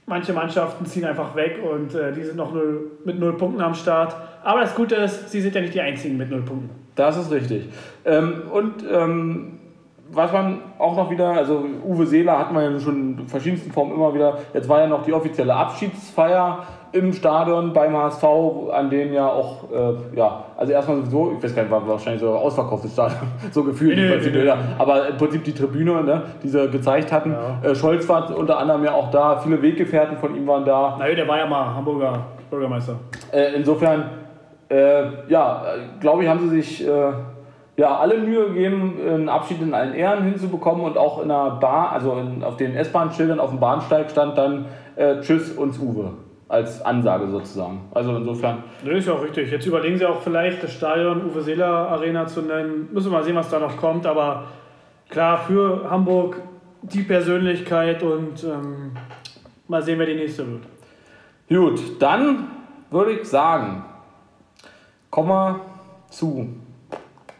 [0.09, 3.73] Manche Mannschaften ziehen einfach weg und äh, die sind noch null, mit null Punkten am
[3.73, 4.15] Start.
[4.41, 6.69] Aber das Gute ist, sie sind ja nicht die einzigen mit null Punkten.
[6.95, 7.67] Das ist richtig.
[8.05, 9.59] Ähm, und ähm,
[10.09, 13.93] was man auch noch wieder, also Uwe Seeler hat man ja schon in verschiedensten Formen
[13.93, 18.23] immer wieder, jetzt war ja noch die offizielle Abschiedsfeier im Stadion beim HSV,
[18.71, 22.21] an dem ja auch, äh, ja, also erstmal sowieso, ich weiß gar nicht, war wahrscheinlich
[22.21, 23.21] so ausverkauftes Stadion,
[23.51, 27.31] so gefühlt, Nee, nee, nee, aber im Prinzip die Tribüne, ne, die sie gezeigt hatten.
[27.31, 27.69] Ja.
[27.69, 30.95] Äh, Scholz war unter anderem ja auch da, viele Weggefährten von ihm waren da.
[30.97, 32.95] Na ja, der war ja mal Hamburger Bürgermeister.
[33.31, 34.09] Äh, insofern,
[34.69, 35.63] äh, ja,
[35.99, 37.11] glaube ich, haben sie sich äh,
[37.75, 41.91] ja, alle Mühe gegeben, einen Abschied in allen Ehren hinzubekommen und auch in der Bar,
[41.91, 46.13] also in, auf den S-Bahn-Schildern auf dem Bahnsteig stand dann äh, Tschüss uns Uwe
[46.49, 47.81] als Ansage sozusagen.
[47.93, 48.63] Also insofern.
[48.85, 49.51] Das ist ja auch richtig.
[49.51, 52.89] Jetzt überlegen sie auch vielleicht, das Stadion Uwe Seeler Arena zu nennen.
[52.91, 54.05] Müssen wir mal sehen, was da noch kommt.
[54.05, 54.45] Aber
[55.09, 56.41] klar, für Hamburg
[56.81, 58.91] die Persönlichkeit und ähm,
[59.67, 60.63] mal sehen, wer die nächste wird.
[61.49, 62.47] Gut, dann
[62.89, 63.83] würde ich sagen,
[65.09, 65.61] kommen wir
[66.09, 66.47] zu,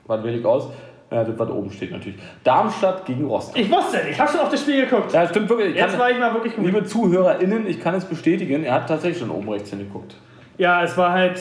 [0.05, 0.69] was will ich aus?
[1.09, 2.17] Ja, das, was oben steht natürlich.
[2.43, 3.57] Darmstadt gegen Rostock.
[3.57, 5.13] Ich wusste ich habe schon auf das Spiel geguckt.
[5.13, 5.69] Ja, stimmt wirklich.
[5.69, 6.65] Ich Jetzt kann, war ich mal wirklich gut.
[6.65, 10.15] liebe ZuhörerInnen, ich kann es bestätigen, er hat tatsächlich schon oben rechts hingeguckt.
[10.57, 11.39] Ja, es war halt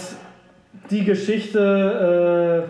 [0.90, 2.66] die Geschichte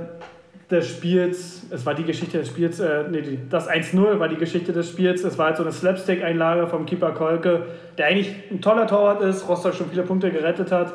[0.71, 1.67] äh, des Spiels.
[1.71, 2.81] Es war die Geschichte des Spiels.
[2.81, 5.23] Äh, nee, das 1-0 war die Geschichte des Spiels.
[5.23, 7.67] Es war halt so eine Slapstick-Einlage vom Keeper Kolke,
[7.99, 10.95] der eigentlich ein toller Torwart ist, Rostock schon viele Punkte gerettet hat.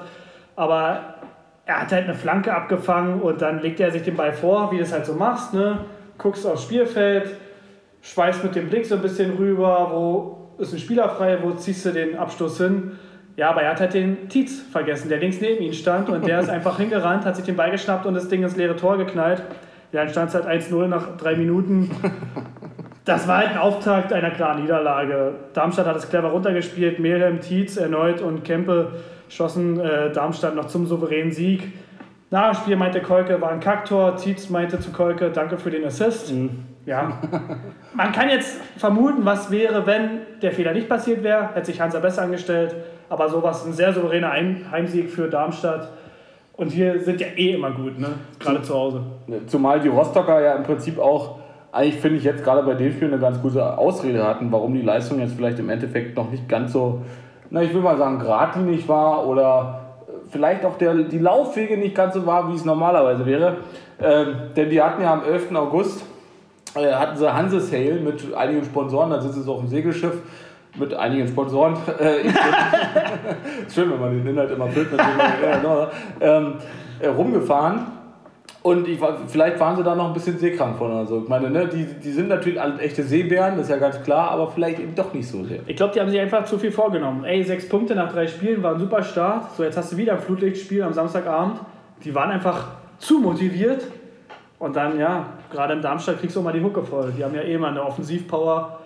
[0.56, 1.16] Aber
[1.66, 4.78] er hat halt eine Flanke abgefangen und dann legt er sich den Ball vor, wie
[4.78, 5.54] du es halt so machst.
[5.54, 5.80] Ne?
[6.18, 7.36] Guckst aufs Spielfeld,
[8.02, 11.86] schweißt mit dem Blick so ein bisschen rüber, wo ist ein Spieler frei, wo ziehst
[11.86, 12.92] du den Abstoß hin?
[13.38, 16.40] Ja, aber er hat halt den Tietz vergessen, der links neben ihm stand und der
[16.40, 19.42] ist einfach hingerannt, hat sich den Ball geschnappt und das Ding ins leere Tor geknallt.
[19.92, 21.92] Ja, dann stand es halt 1-0 nach drei Minuten.
[23.04, 25.34] Das war halt ein Auftakt einer klaren Niederlage.
[25.54, 28.92] Darmstadt hat es clever runtergespielt, Mehlhem, Tietz erneut und Kempe
[29.32, 31.72] schossen äh, Darmstadt noch zum souveränen Sieg.
[32.30, 34.16] Nach dem Spiel meinte Kolke, war ein Kacktor.
[34.16, 36.32] Tietz meinte zu Kolke, danke für den Assist.
[36.86, 37.20] Ja.
[37.94, 41.50] Man kann jetzt vermuten, was wäre, wenn der Fehler nicht passiert wäre.
[41.54, 42.76] Hätte sich Hansa besser angestellt.
[43.10, 45.90] Aber sowas, ein sehr souveräner Heimsieg für Darmstadt.
[46.54, 48.10] Und wir sind ja eh immer gut, ne?
[48.40, 49.02] gerade zu Hause.
[49.48, 51.40] Zumal die Rostocker ja im Prinzip auch,
[51.72, 54.82] eigentlich finde ich jetzt gerade bei dem Spiel eine ganz gute Ausrede hatten, warum die
[54.82, 57.02] Leistung jetzt vielleicht im Endeffekt noch nicht ganz so,
[57.52, 59.82] na ich will mal sagen, geradlinig war oder
[60.30, 63.58] vielleicht auch der, die Laufwege nicht ganz so war, wie es normalerweise wäre.
[64.02, 65.54] Ähm, denn die hatten ja am 11.
[65.56, 66.04] August,
[66.76, 70.18] äh, hatten sie Hanse Sale mit einigen Sponsoren, da sitzen sie auf dem Segelschiff
[70.80, 71.76] mit einigen Sponsoren.
[72.00, 72.30] Äh,
[73.74, 74.90] Schön, wenn man den Inhalt immer füllt.
[74.92, 75.88] mit dem- genau.
[76.22, 76.54] ähm,
[77.00, 77.88] äh, rumgefahren.
[78.64, 81.24] Und ich, vielleicht waren sie da noch ein bisschen seekrank von oder so.
[81.24, 84.30] Ich meine, ne, die, die sind natürlich alle echte Seebären, das ist ja ganz klar,
[84.30, 85.62] aber vielleicht eben doch nicht so sehr.
[85.66, 87.24] Ich glaube, die haben sich einfach zu viel vorgenommen.
[87.24, 89.56] Ey, sechs Punkte nach drei Spielen war ein super Start.
[89.56, 91.60] So, jetzt hast du wieder ein Flutlichtspiel am Samstagabend.
[92.04, 92.68] Die waren einfach
[93.00, 93.88] zu motiviert.
[94.60, 97.12] Und dann, ja, gerade in Darmstadt kriegst du auch mal die Hucke voll.
[97.18, 98.78] Die haben ja eh mal eine Offensivpower.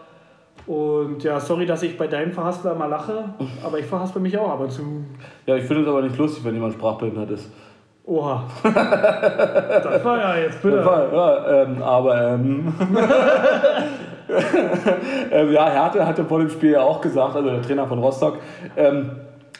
[0.67, 3.25] Und ja, sorry, dass ich bei deinem Verhaspler mal lache,
[3.63, 5.03] aber ich verhaspel mich auch ab und zu.
[5.45, 7.51] Ja, ich finde es aber nicht lustig, wenn jemand sprachbehindert ist.
[8.07, 8.43] Oha.
[8.63, 10.77] das war ja jetzt bitte.
[10.77, 12.73] Ja, ähm, aber ähm,
[15.31, 18.37] ähm, ja, Härte hatte vor dem Spiel ja auch gesagt, also der Trainer von Rostock,
[18.77, 19.11] ähm,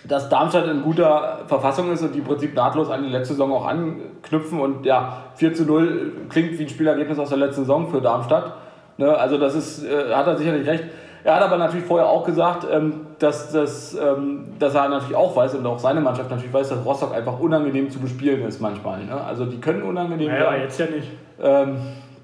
[0.07, 3.51] dass Darmstadt in guter Verfassung ist und die im Prinzip nahtlos an die letzte Saison
[3.51, 4.59] auch anknüpfen.
[4.59, 8.53] Und ja, 4 zu 0 klingt wie ein Spielergebnis aus der letzten Saison für Darmstadt.
[8.97, 10.83] Ne, also das ist, äh, hat er sicherlich recht.
[11.25, 15.35] Er hat aber natürlich vorher auch gesagt, ähm, dass, dass, ähm, dass er natürlich auch
[15.35, 19.03] weiß und auch seine Mannschaft natürlich weiß, dass Rostock einfach unangenehm zu bespielen ist manchmal.
[19.03, 19.19] Ne?
[19.27, 20.61] Also die können unangenehm Naja, sein.
[20.61, 21.07] jetzt ja nicht.
[21.41, 21.77] Ähm,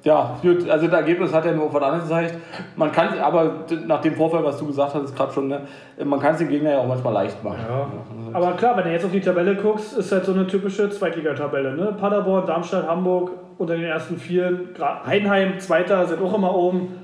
[0.03, 2.35] ja, gut, also das Ergebnis hat ja nur von anderen gezeigt.
[2.75, 5.61] Man kann aber nach dem Vorfall, was du gesagt hast, gerade schon, ne,
[6.03, 7.59] man kann es dem Gegner ja auch manchmal leicht machen.
[7.67, 7.87] Ja.
[8.33, 11.75] Aber klar, wenn du jetzt auf die Tabelle guckst, ist halt so eine typische Zweitligatabelle.
[11.75, 11.95] Ne?
[11.99, 14.59] Paderborn, Darmstadt, Hamburg unter den ersten vier.
[15.07, 16.97] Heidenheim, Zweiter, sind auch immer oben.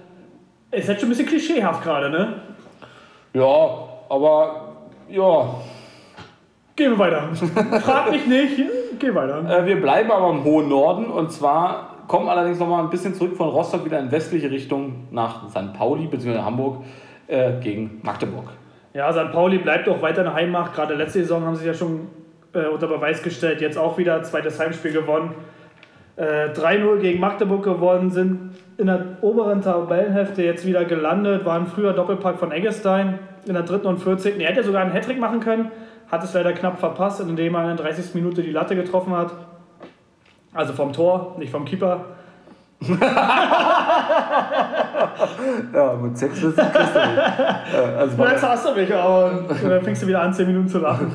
[0.78, 2.34] Ist halt schon ein bisschen klischeehaft gerade, ne?
[3.34, 4.76] Ja, aber
[5.10, 5.56] ja,
[6.76, 7.30] Gehen wir weiter.
[7.82, 8.62] Frag mich nicht,
[9.00, 9.44] geh weiter.
[9.50, 13.16] äh, wir bleiben aber im hohen Norden und zwar kommen allerdings noch mal ein bisschen
[13.16, 15.74] zurück von Rostock wieder in westliche Richtung nach St.
[15.74, 16.38] Pauli bzw.
[16.38, 16.84] Hamburg
[17.26, 18.50] äh, gegen Magdeburg.
[18.94, 19.32] Ja, St.
[19.32, 20.76] Pauli bleibt auch weiter eine Heimmacht.
[20.76, 22.10] Gerade letzte Saison haben sie ja schon
[22.54, 23.60] äh, unter Beweis gestellt.
[23.60, 25.34] Jetzt auch wieder zweites Heimspiel gewonnen.
[26.16, 31.46] Äh, 3-0 gegen Magdeburg gewonnen, sind in der oberen Tabellenhälfte jetzt wieder gelandet.
[31.46, 34.40] War ein früher Doppelpack von Eggestein in der dritten und 14.
[34.40, 35.72] Er hätte sogar einen Hattrick machen können,
[36.12, 38.13] hat es leider knapp verpasst, indem er in der 30.
[38.13, 39.32] Minute die Latte getroffen hat.
[40.54, 42.06] Also vom Tor, nicht vom Keeper.
[45.74, 50.08] Ja, mit Sex ist es äh, also Jetzt hast du mich, aber dann fängst du
[50.08, 51.12] wieder an, 10 Minuten zu lachen.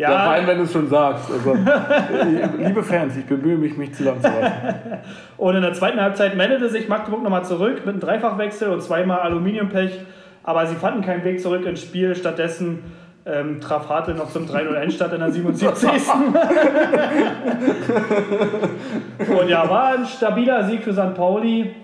[0.00, 1.30] Ja, vor allem, wenn du es schon sagst.
[1.30, 1.54] Also,
[2.58, 4.74] liebe Fans, ich bemühe mich, mich zusammenzufassen.
[5.36, 9.20] Und in der zweiten Halbzeit meldete sich Magdeburg nochmal zurück mit einem Dreifachwechsel und zweimal
[9.20, 10.00] Aluminiumpech.
[10.42, 12.14] Aber sie fanden keinen Weg zurück ins Spiel.
[12.14, 12.78] Stattdessen
[13.26, 15.90] ähm, traf Hartl noch zum 3-0 Endstand in der 77.
[19.28, 21.14] und ja, war ein stabiler Sieg für St.
[21.14, 21.74] Pauli.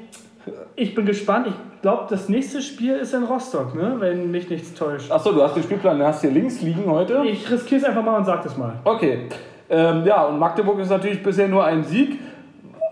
[0.74, 1.48] Ich bin gespannt.
[1.48, 1.55] Ich
[1.87, 3.94] glaube, das nächste Spiel ist in Rostock, ne?
[4.01, 5.09] wenn mich nichts täuscht.
[5.09, 7.22] Achso, du hast den Spielplan, den hast hier links liegen heute.
[7.25, 8.72] Ich riskiere es einfach mal und sag das mal.
[8.83, 9.29] Okay.
[9.70, 12.18] Ähm, ja, und Magdeburg ist natürlich bisher nur ein Sieg.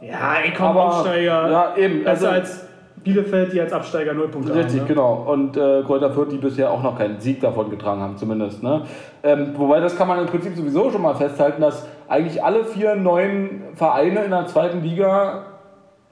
[0.01, 1.51] Ja, ey, komm, Aber- Aufsteiger.
[1.51, 2.69] ja, eben, Besser also- als
[3.03, 4.87] Bielefeld, die als Absteiger 0 Punkte Richtig, haben.
[4.87, 4.95] Ne?
[4.95, 5.27] genau.
[5.27, 8.63] Und äh, Kräuter Fürth, die bisher auch noch keinen Sieg davon getragen haben, zumindest.
[8.63, 8.83] Ne?
[9.25, 12.95] Ähm, wobei, das kann man im Prinzip sowieso schon mal festhalten, dass eigentlich alle vier
[12.95, 15.47] neuen Vereine in der zweiten Liga,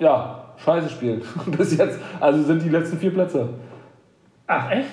[0.01, 1.23] ja, scheiße spielen.
[1.57, 1.99] Bis jetzt.
[2.21, 3.49] Also sind die letzten vier Plätze.
[4.47, 4.88] Ach, echt?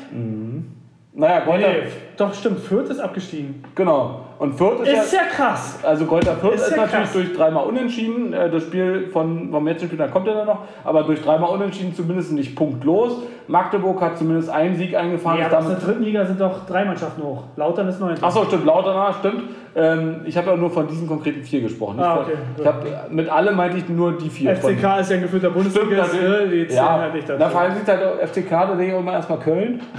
[1.14, 1.88] Naja, Kräuter, Nee,
[2.20, 2.60] doch, stimmt.
[2.60, 3.64] Fürth ist abgestiegen.
[3.76, 4.22] genau.
[4.40, 5.20] Und Fürth ist, Ist ja...
[5.20, 5.80] ja krass.
[5.84, 7.14] Also Kräuter Fürth Ist ist, ja natürlich krass.
[7.14, 10.60] durch dreimal Unentschieden, äh, das Spiel von, vom letzten Spiel, da kommt er dann noch,
[10.86, 13.18] aber durch dreimal Unentschieden zumindest nicht punktlos.
[13.48, 15.40] Magdeburg hat zumindest einen Sieg eingefahren.
[15.40, 17.44] Ja, ist aber damit der dritten Liga sind doch drei Mannschaften hoch.
[17.58, 18.16] Lautern ist neun.
[18.22, 19.44] Achso, stimmt, Lautern, stimmt.
[19.76, 22.00] Ähm, ich habe ja nur von diesen konkreten vier gesprochen.
[22.00, 24.56] Ah, okay, ich hab, mit alle meinte ich nur die vier.
[24.56, 26.14] FCK ist ja ein gefühlter Stimmt, Bundesligist.
[26.14, 26.48] ne?
[26.48, 27.56] Die zählen Ja, halt nicht da dazu.
[27.56, 29.82] fallen sich halt FCK, da denke ich auch immer erstmal Köln.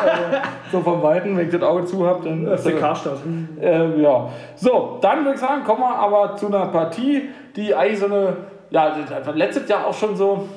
[0.00, 0.38] Äh,
[0.72, 2.46] so vom Weiten, wenn ich das Auge zu habe, dann.
[2.56, 3.18] FCK-Stadt.
[3.60, 4.28] Äh, ja.
[4.56, 8.36] So, dann würde ich sagen, kommen wir aber zu einer Partie, die eigentlich so eine,
[8.70, 8.96] ja,
[9.34, 10.48] letztes Jahr auch schon so,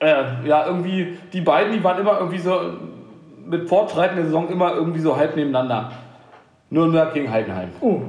[0.00, 2.58] äh, ja, irgendwie, die beiden, die waren immer irgendwie so
[3.46, 5.90] mit fortschreitender Saison immer irgendwie so halb nebeneinander.
[6.70, 7.68] Nürnberg gegen Heidenheim.
[7.80, 8.00] Oh,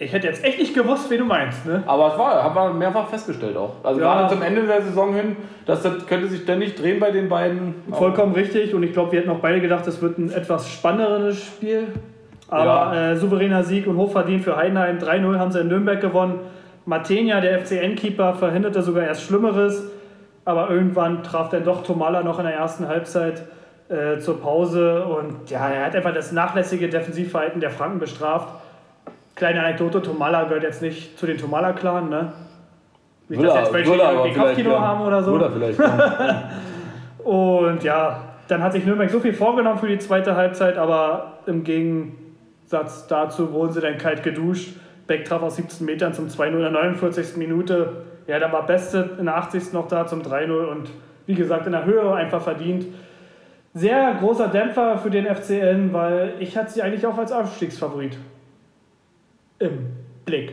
[0.00, 1.66] ich hätte jetzt echt nicht gewusst, wen du meinst.
[1.66, 1.82] Ne?
[1.86, 3.74] Aber es war, haben wir mehrfach festgestellt auch.
[3.82, 4.14] Also Ja.
[4.14, 5.36] gerade zum Ende der Saison hin,
[5.66, 7.74] dass das könnte sich ständig drehen bei den beiden.
[7.92, 11.44] Vollkommen richtig und ich glaube, wir hätten auch beide gedacht, es wird ein etwas spannenderes
[11.44, 11.88] Spiel.
[12.48, 14.98] Aber äh, souveräner Sieg und hochverdient für Heidenheim.
[14.98, 16.40] 3-0 haben sie in Nürnberg gewonnen.
[16.86, 19.84] Martenia, der FCN-Keeper, verhinderte sogar erst Schlimmeres.
[20.46, 23.42] Aber irgendwann traf dann doch Tomala noch in der ersten Halbzeit
[23.90, 25.04] äh, zur Pause.
[25.04, 28.48] Und ja, er hat einfach das nachlässige Defensivverhalten der Franken bestraft.
[29.40, 32.30] Kleine Anekdote, Tomala gehört jetzt nicht zu den Tomala-Clan, ne?
[33.30, 34.80] Nicht, dass jetzt welche irgendwie Kopfkino ja.
[34.82, 35.32] haben oder so.
[35.32, 35.78] Oder vielleicht.
[35.78, 36.50] Ja.
[37.24, 41.64] Und ja, dann hat sich Nürnberg so viel vorgenommen für die zweite Halbzeit, aber im
[41.64, 44.74] Gegensatz dazu wurden sie dann kalt geduscht.
[45.06, 47.38] Beck traf aus 17 Metern zum 2-0 in der 49.
[47.38, 48.04] Minute.
[48.26, 49.72] Ja, dann war Beste in der 80.
[49.72, 50.90] noch da zum 3-0 und
[51.24, 52.84] wie gesagt in der Höhe einfach verdient.
[53.72, 58.18] Sehr großer Dämpfer für den FCN, weil ich hatte sie eigentlich auch als Aufstiegsfavorit
[59.60, 59.86] im
[60.24, 60.52] Blick.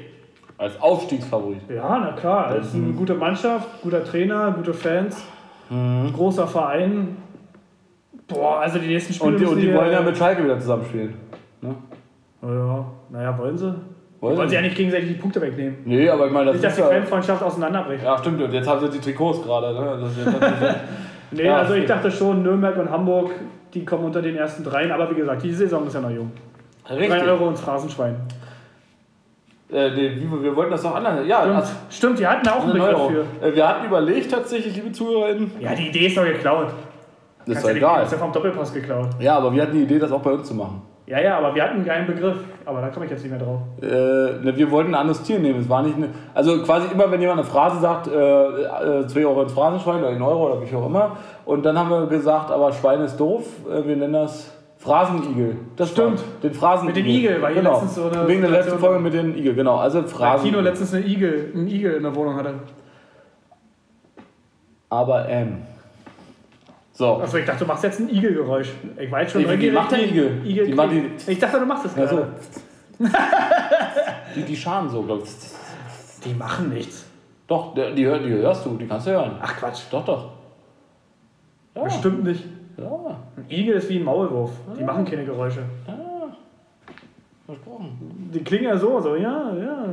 [0.57, 1.61] Als Aufstiegsfavorit.
[1.69, 2.55] Ja, na klar.
[2.55, 5.23] Es ist eine gute Mannschaft, guter Trainer, gute Fans,
[5.69, 7.17] großer Verein.
[8.27, 11.13] Boah, also die nächsten Spiele Und die, und die wollen ja mit Schalke wieder zusammenspielen.
[11.61, 11.75] Ne?
[12.41, 13.73] Ja, naja, wollen sie?
[14.19, 14.55] Wollen Wollen sie?
[14.55, 15.77] ja nicht gegenseitig die Punkte wegnehmen.
[15.85, 16.99] Nee, aber ich meine, das Nicht, dass ist die ja.
[16.99, 18.03] Fanfreundschaft auseinanderbricht.
[18.03, 18.41] Ja, stimmt.
[18.41, 19.73] Und jetzt haben sie die Trikots gerade.
[19.73, 20.09] Ne?
[21.31, 23.31] Nee, Ja, also ich dachte schon, Nürnberg und Hamburg,
[23.73, 24.91] die kommen unter den ersten dreien.
[24.91, 26.31] Aber wie gesagt, die Saison ist ja noch jung.
[26.89, 27.09] Richtig.
[27.09, 28.15] 3 Euro ins Phrasenschwein.
[29.71, 31.25] Äh, nee, wir wollten das doch anders.
[31.27, 33.09] Ja, Stimmt, also, Stimmt, die hatten auch einen eine Begriff Euro.
[33.41, 33.45] für.
[33.47, 35.51] Äh, Wir hatten überlegt tatsächlich, liebe ZuhörerInnen.
[35.59, 36.67] Ja, die Idee ist doch geklaut.
[36.67, 38.03] Das Kannst ist ja doch nicht- egal.
[38.03, 39.07] Ist ja vom Doppelpass geklaut.
[39.19, 40.81] Ja, aber wir hatten die Idee, das auch bei uns zu machen.
[41.05, 42.35] Ja, ja, aber wir hatten einen geilen Begriff.
[42.65, 43.59] Aber da komme ich jetzt nicht mehr drauf.
[43.81, 45.59] Äh, ne, wir wollten ein anderes Tier nehmen.
[45.61, 49.53] Es war nicht eine, also quasi immer, wenn jemand eine Phrase sagt, 2 Euro ins
[49.53, 51.15] Phrasenschwein oder 1 Euro oder wie auch immer.
[51.45, 53.45] Und dann haben wir gesagt, aber Schwein ist doof.
[53.69, 54.51] Äh, wir nennen das
[54.87, 55.57] Phrasenigel.
[55.75, 56.23] Das Stimmt.
[56.41, 57.03] Den Phrasenigel.
[57.03, 57.71] Mit den Igel, weil genau.
[57.73, 59.77] letztens so eine Wegen der letzten Folge mit den Igel, genau.
[59.77, 60.45] Also Weil Phrasen.
[60.49, 62.53] Kino letztens eine Igel, einen Igel in der Wohnung hatte.
[64.89, 65.63] aber ähm.
[66.93, 67.17] So.
[67.21, 68.69] Achso, ich dachte, du machst jetzt ein Igelgeräusch.
[68.99, 70.41] Ich jetzt schon wie- wie macht der Igel?
[70.45, 70.89] Igel Die macht
[71.27, 71.95] ich dachte, du machst so.
[72.01, 72.27] gerade.
[74.35, 75.31] die, die scharen so, glaube ich.
[76.23, 77.05] Die machen nichts.
[77.47, 79.33] Doch, die, die hörst du, die kannst du hören.
[79.41, 79.81] Ach Quatsch.
[79.91, 80.31] Doch, doch.
[81.75, 81.83] Ja.
[81.83, 82.43] Bestimmt nicht.
[82.77, 84.51] Ja, Ein Igel ist wie ein Maulwurf.
[84.77, 85.63] Die machen keine Geräusche.
[87.45, 88.29] versprochen.
[88.33, 89.85] Die klingen ja so, so, ja, ja.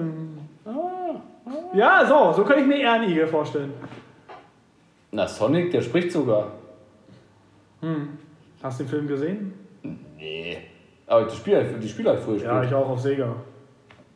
[1.74, 3.72] Ja, so, so kann ich mir eher einen Igel vorstellen.
[5.12, 6.48] Na, Sonic, der spricht sogar.
[8.62, 9.52] Hast du den Film gesehen?
[10.16, 10.56] Nee.
[11.06, 12.70] Aber die Spieler, die Spieler hat früher Ja, gespielt.
[12.70, 13.34] ich auch auf Sega.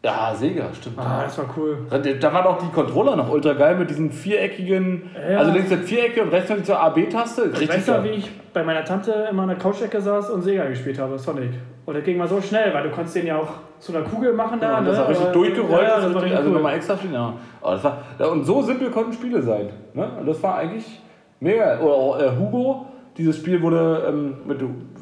[0.04, 0.96] Ja, Sega, stimmt.
[0.98, 1.78] Ah, das war cool.
[1.90, 5.38] Da, waren auch die Controller noch ultra geil mit diesen viereckigen, Ja.
[5.38, 7.50] also links der Vierecke und rechts noch diese AB-Taste.
[7.60, 10.66] Ich weiß noch, wie ich bei meiner Tante immer an der Couchecke saß und Sega
[10.66, 11.50] gespielt habe, Sonic.
[11.84, 13.48] Und das ging mal so schnell, weil du konntest den ja auch
[13.80, 14.72] zu einer Kugel machen da.
[14.72, 15.00] Ja, und das ne?
[15.02, 16.54] war richtig Aber- durchgerollt, Ja, das das war richtig, also cool.
[16.56, 17.14] nochmal extra spielen.
[17.14, 17.32] Ja.
[17.60, 19.68] Aber das war, und so simpel konnten Spiele sein.
[19.94, 20.08] Ne?
[20.20, 21.00] Und das war eigentlich
[21.40, 21.80] mega.
[21.80, 22.86] Oder auch äh, Hugo,
[23.18, 24.60] dieses Spiel wurde ähm, mit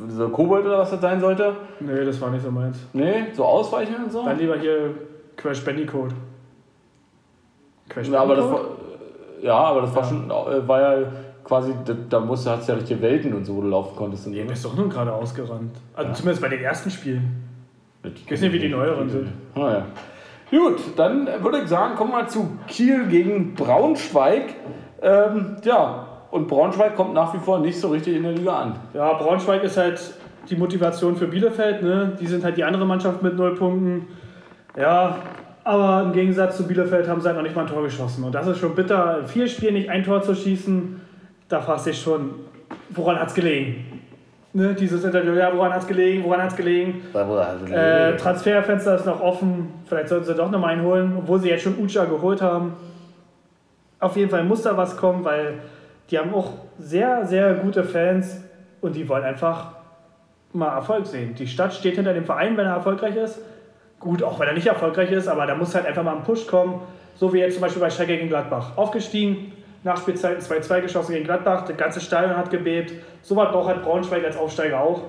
[0.09, 1.55] dieser Kobold oder was das sein sollte.
[1.81, 2.79] Nee, das war nicht so meins.
[2.93, 4.25] Nee, so ausweichen und so.
[4.25, 4.95] Dann lieber hier
[5.37, 6.13] Crash Bandicoot.
[7.89, 8.47] Crash Ja, aber das
[9.43, 11.07] ja, aber das war schon, äh, war ja
[11.45, 13.95] quasi, da, da musst du, hast du ja richtige Welten und so, wo du laufen
[13.95, 14.27] konntest.
[14.27, 14.51] Und so, Ihr ne?
[14.51, 15.77] bist doch nur gerade ausgerannt.
[15.95, 16.15] Also Ja.
[16.15, 17.45] zumindest bei den ersten Spielen.
[18.03, 19.29] Ich weiß nicht, wie die neueren sind.
[19.55, 19.87] Ah, ja.
[20.51, 24.55] Gut, dann würde ich sagen, kommen wir zu Kiel gegen Braunschweig.
[25.03, 26.06] Ähm, ja,
[26.37, 28.77] und Braunschweig kommt nach wie vor nicht so richtig in der Liga an.
[28.95, 30.01] Ja, Braunschweig ist halt
[30.49, 31.83] die Motivation für Bielefeld.
[31.83, 32.17] Ne?
[32.21, 34.07] Die sind halt die andere Mannschaft mit null Punkten.
[34.77, 35.17] Ja,
[35.65, 38.23] Aber im Gegensatz zu Bielefeld haben sie halt noch nicht mal ein Tor geschossen.
[38.23, 39.21] Und das ist schon bitter.
[39.21, 41.01] In vier Spielen nicht ein Tor zu schießen,
[41.49, 42.35] da fragst du dich schon,
[42.91, 44.03] woran hat es gelegen?
[44.53, 47.03] Ne, dieses Interview, ja, woran hat es gelegen, woran hat es gelegen?
[47.73, 51.49] Äh, Transferfenster ist noch offen, vielleicht sollten sie doch noch mal einen holen, obwohl sie
[51.49, 52.73] jetzt schon Ucha geholt haben.
[53.99, 55.55] Auf jeden Fall muss da was kommen, weil
[56.11, 58.41] die haben auch sehr, sehr gute Fans
[58.81, 59.73] und die wollen einfach
[60.53, 61.35] mal Erfolg sehen.
[61.35, 63.41] Die Stadt steht hinter dem Verein, wenn er erfolgreich ist.
[63.99, 66.47] Gut, auch wenn er nicht erfolgreich ist, aber da muss halt einfach mal ein Push
[66.47, 66.81] kommen.
[67.17, 68.77] So wie jetzt zum Beispiel bei Schalke gegen Gladbach.
[68.77, 69.53] Aufgestiegen,
[69.85, 72.93] Nachspielzeiten 2-2 geschossen gegen Gladbach, der ganze Stadion hat gebebt.
[73.23, 75.03] So was braucht halt Braunschweig als Aufsteiger auch.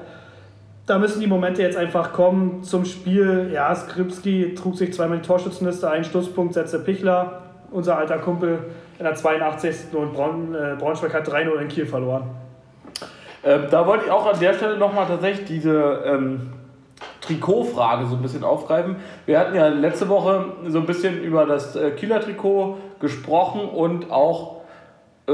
[0.85, 3.49] Da müssen die Momente jetzt einfach kommen zum Spiel.
[3.53, 8.59] Ja, Skripski trug sich zweimal die Torschützenliste ein, Schlusspunkt setzte Pichler, unser alter Kumpel,
[8.97, 9.93] in der 82.
[9.93, 12.23] und Braun, äh, Braunschweig hat 3-0 in Kiel verloren.
[13.43, 16.53] Ähm, da wollte ich auch an der Stelle nochmal tatsächlich diese ähm,
[17.21, 18.95] Trikotfrage so ein bisschen aufgreifen.
[19.25, 24.09] Wir hatten ja letzte Woche so ein bisschen über das äh, Kieler Trikot gesprochen und
[24.11, 24.61] auch
[25.27, 25.33] äh,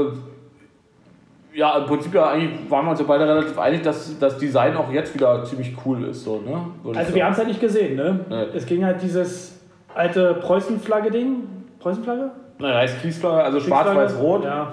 [1.54, 4.76] ja, im Prinzip ja eigentlich waren wir uns ja beide relativ einig, dass das Design
[4.76, 6.24] auch jetzt wieder ziemlich cool ist.
[6.24, 6.96] So, ne?
[6.96, 8.20] Also wir haben es halt nicht gesehen, ne?
[8.28, 8.56] Nee.
[8.56, 9.60] Es ging halt dieses
[9.94, 11.36] alte Preußenflagge-Ding.
[11.84, 12.30] Preußenflagge?
[12.60, 14.44] Naja, heißt Kiesflagge, also schwarz-weiß-rot.
[14.44, 14.72] Ja.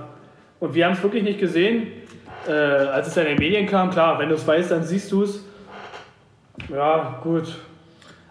[0.61, 1.87] Und wir haben es wirklich nicht gesehen.
[2.47, 5.11] Äh, als es dann in den Medien kam, klar, wenn du es weißt, dann siehst
[5.11, 5.45] du es.
[6.69, 7.53] Ja, gut.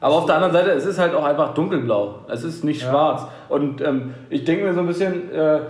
[0.00, 2.20] Aber auf der anderen Seite, es ist halt auch einfach dunkelblau.
[2.28, 2.88] Es ist nicht ja.
[2.88, 3.26] schwarz.
[3.50, 5.60] Und ähm, ich denke mir so ein bisschen, äh,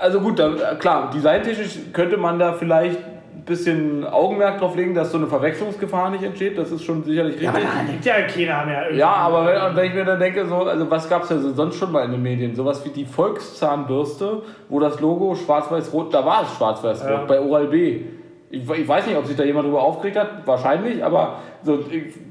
[0.00, 2.98] also gut, da, klar, designtechnisch könnte man da vielleicht
[3.44, 6.56] bisschen Augenmerk drauf legen, dass so eine Verwechslungsgefahr nicht entsteht.
[6.56, 7.44] Das ist schon sicherlich richtig.
[7.44, 8.94] Ja, aber da denkt ja keiner mehr.
[8.94, 11.76] Ja, aber wenn, wenn, ich mir dann denke, so, also was gab es ja sonst
[11.76, 12.54] schon mal in den Medien?
[12.54, 17.24] Sowas wie die Volkszahnbürste, wo das Logo schwarz-weiß-rot, da war es schwarz-weiß-rot, ja.
[17.24, 18.02] bei Oral B.
[18.50, 21.78] Ich, ich, weiß nicht, ob sich da jemand drüber aufgeregt hat, wahrscheinlich, aber so,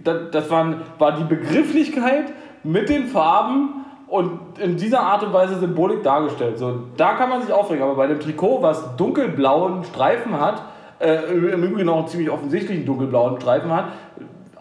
[0.04, 2.26] das, das waren, war die Begrifflichkeit
[2.64, 6.60] mit den Farben und in dieser Art und Weise Symbolik dargestellt.
[6.60, 10.62] So, da kann man sich aufregen, aber bei dem Trikot, was dunkelblauen Streifen hat,
[11.02, 13.86] äh, im Übrigen auch einen ziemlich offensichtlichen dunkelblauen Streifen hat,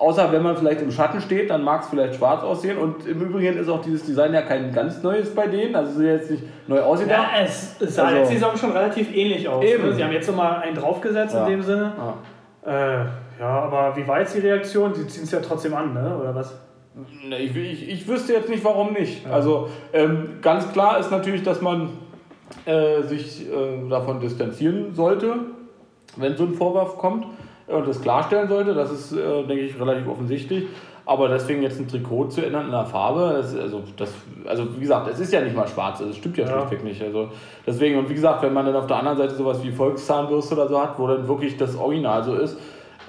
[0.00, 2.78] außer wenn man vielleicht im Schatten steht, dann mag es vielleicht schwarz aussehen.
[2.78, 5.76] Und im Übrigen ist auch dieses Design ja kein ganz neues bei denen.
[5.76, 7.08] Also es ist jetzt nicht neu aussieht.
[7.08, 9.62] Ja, es sah also, letzte Saison schon relativ ähnlich aus.
[9.62, 9.84] Eben.
[9.84, 9.94] Ne?
[9.94, 11.44] Sie haben jetzt nochmal einen draufgesetzt ja.
[11.44, 11.92] in dem Sinne.
[12.66, 13.02] Ja.
[13.02, 13.04] Äh,
[13.38, 14.94] ja, aber wie war jetzt die Reaktion?
[14.94, 16.16] Sie ziehen es ja trotzdem an, ne?
[16.18, 16.58] oder was?
[17.30, 19.24] Ich, ich, ich wüsste jetzt nicht, warum nicht.
[19.24, 19.32] Ja.
[19.32, 21.90] Also ähm, ganz klar ist natürlich, dass man
[22.64, 25.36] äh, sich äh, davon distanzieren sollte,
[26.16, 27.26] wenn so ein Vorwurf kommt
[27.66, 28.74] und das klarstellen sollte.
[28.74, 30.66] Das ist, äh, denke ich, relativ offensichtlich.
[31.06, 34.12] Aber deswegen jetzt ein Trikot zu ändern in der Farbe, das, also, das,
[34.46, 36.52] also wie gesagt, es ist ja nicht mal schwarz, das stimmt ja, ja.
[36.52, 37.02] schlichtweg nicht.
[37.02, 37.30] Also
[37.66, 40.68] deswegen, und wie gesagt, wenn man dann auf der anderen Seite sowas wie Volkszahnbürste oder
[40.68, 42.56] so hat, wo dann wirklich das Original so ist,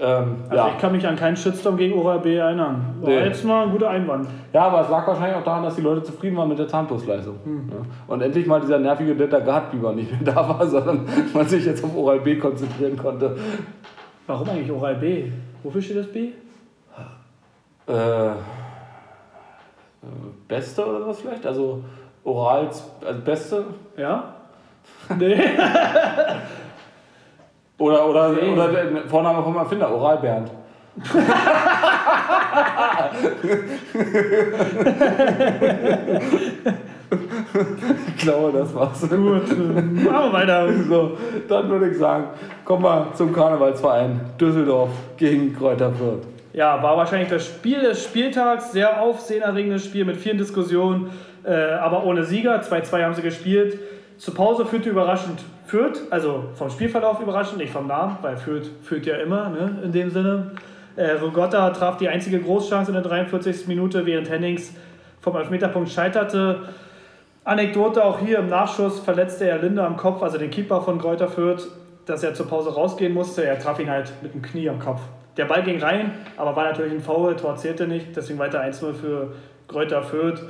[0.01, 0.69] ähm, also ja.
[0.69, 2.95] ich kann mich an keinen Shitstorm gegen Oral B erinnern.
[3.01, 3.23] War nee.
[3.23, 4.27] jetzt mal ein guter Einwand.
[4.51, 7.35] Ja, aber es lag wahrscheinlich auch daran, dass die Leute zufrieden waren mit der Zahnpustleistung.
[7.43, 7.69] Hm.
[7.69, 7.75] Ja.
[8.07, 11.83] Und endlich mal dieser nervige Detter Gartbiber nicht mehr da war, sondern man sich jetzt
[11.83, 13.37] auf Oral B konzentrieren konnte.
[14.25, 15.31] Warum eigentlich Oral B?
[15.61, 16.29] Wofür steht das B?
[17.87, 18.31] Äh,
[20.47, 21.45] Beste oder was vielleicht?
[21.45, 21.83] Also
[22.23, 22.69] Oral,
[23.05, 23.65] also Beste?
[23.97, 24.33] Ja?
[25.15, 25.35] Nee.
[27.81, 30.51] Oder, oder, oder der Vorname vom Erfinder, Oral Bernd.
[38.07, 39.01] ich glaube, das war's.
[39.01, 40.71] Gut, machen wir weiter.
[40.87, 41.17] So,
[41.49, 42.25] dann würde ich sagen,
[42.65, 46.27] kommen wir zum Karnevalsverein Düsseldorf gegen Kräuter Fürth.
[46.53, 51.09] Ja, war wahrscheinlich das Spiel des Spieltags, sehr aufsehenerregendes Spiel mit vielen Diskussionen,
[51.43, 52.61] äh, aber ohne Sieger.
[52.61, 53.79] 2-2 haben sie gespielt.
[54.19, 55.39] Zur Pause führte überraschend
[55.71, 59.93] Fürth, also vom Spielverlauf überraschend, nicht vom Namen, weil Fürth führt ja immer, ne, in
[59.93, 60.51] dem Sinne.
[60.97, 63.67] Äh, Rogotta traf die einzige Großchance in der 43.
[63.67, 64.73] Minute, während Hennings
[65.21, 66.63] vom Elfmeterpunkt scheiterte.
[67.45, 71.29] Anekdote auch hier im Nachschuss verletzte er Linde am Kopf, also den Keeper von Kräuter
[71.29, 71.69] Fürth,
[72.05, 73.45] dass er zur Pause rausgehen musste.
[73.45, 74.99] Er traf ihn halt mit dem Knie am Kopf.
[75.37, 78.93] Der Ball ging rein, aber war natürlich ein Foul, Tor zählte nicht, deswegen weiter 1-0
[78.93, 79.35] für
[79.69, 80.41] Kräuter Fürth.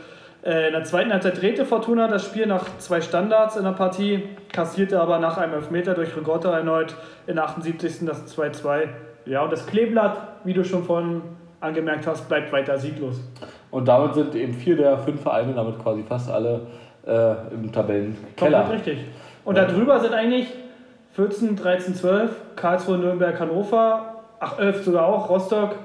[0.43, 4.23] Äh, in der zweiten Halbzeit drehte Fortuna das Spiel nach zwei Standards in der Partie,
[4.51, 6.95] kassierte aber nach einem Elfmeter durch Rigotta erneut
[7.27, 8.05] in der 78.
[8.05, 8.87] das 2-2.
[9.25, 11.21] Ja, und das Kleeblatt, wie du schon vorhin
[11.59, 13.21] angemerkt hast, bleibt weiter sieglos.
[13.69, 16.61] Und damit sind eben vier der fünf Vereine, damit quasi fast alle
[17.05, 18.61] äh, im Tabellenkeller.
[18.61, 19.05] Komplett richtig.
[19.45, 19.65] Und ja.
[19.65, 20.47] darüber sind eigentlich
[21.13, 25.75] 14, 13, 12, Karlsruhe, Nürnberg, Hannover, ach 11 sogar auch, Rostock.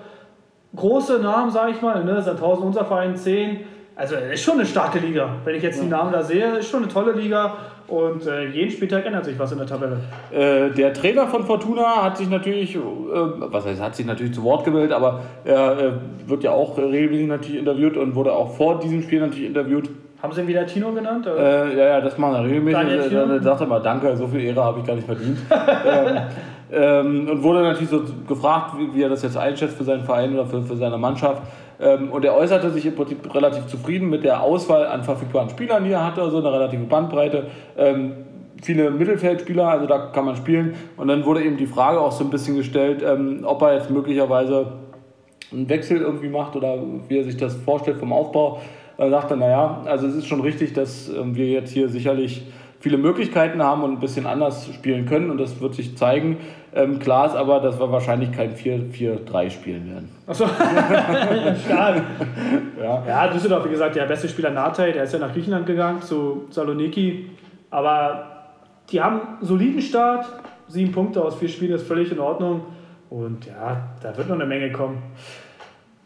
[0.74, 2.22] Große Namen, sage ich mal, ne?
[2.22, 3.61] Sandhausen, unser Verein 10,
[3.99, 5.36] Also es ist schon eine starke Liga.
[5.42, 7.55] Wenn ich jetzt die Namen da sehe, ist schon eine tolle Liga.
[7.88, 9.99] Und äh, jeden Spieltag ändert sich was in der Tabelle.
[10.30, 14.42] Äh, der Trainer von Fortuna hat sich natürlich, äh, was heißt, hat sich natürlich zu
[14.42, 15.92] Wort gemeldet, aber er äh,
[16.26, 19.88] wird ja auch regelmäßig natürlich interviewt und wurde auch vor diesem Spiel natürlich interviewt.
[20.20, 21.26] Haben sie ihn wieder Tino genannt?
[21.26, 23.09] Äh, ja, ja, das machen wir regelmäßig.
[23.09, 23.26] Tino?
[23.26, 25.38] dann sagt er mal, danke, so viel Ehre habe ich gar nicht verdient.
[25.86, 26.16] ähm,
[26.72, 30.34] ähm, und wurde natürlich so gefragt, wie, wie er das jetzt einschätzt für seinen Verein
[30.34, 31.42] oder für, für seine Mannschaft.
[31.81, 35.85] Ähm, und er äußerte sich im Prinzip relativ zufrieden mit der Auswahl an verfügbaren Spielern,
[35.85, 37.47] die er hatte, also eine relative Bandbreite.
[37.77, 38.12] Ähm,
[38.62, 40.74] viele Mittelfeldspieler, also da kann man spielen.
[40.97, 43.91] Und dann wurde eben die Frage auch so ein bisschen gestellt, ähm, ob er jetzt
[43.91, 44.72] möglicherweise
[45.53, 48.61] einen Wechsel irgendwie macht oder wie er sich das vorstellt vom Aufbau.
[48.99, 52.47] Er, naja, also es ist schon richtig, dass wir jetzt hier sicherlich
[52.87, 56.37] viele Möglichkeiten haben und ein bisschen anders spielen können und das wird sich zeigen.
[56.72, 60.09] Ähm, klar ist aber, dass wir wahrscheinlich kein 4-4-3 spielen werden.
[60.28, 60.45] Achso.
[62.80, 63.03] Ja.
[63.09, 66.45] Ja, Düsseldorf, wie gesagt, der beste Spieler Natay, der ist ja nach Griechenland gegangen, zu
[66.51, 67.28] Saloniki.
[67.72, 68.24] Aber
[68.91, 70.26] die haben einen soliden Start.
[70.68, 72.66] Sieben Punkte aus vier Spielen ist völlig in Ordnung.
[73.11, 75.03] Und ja, da wird noch eine Menge kommen.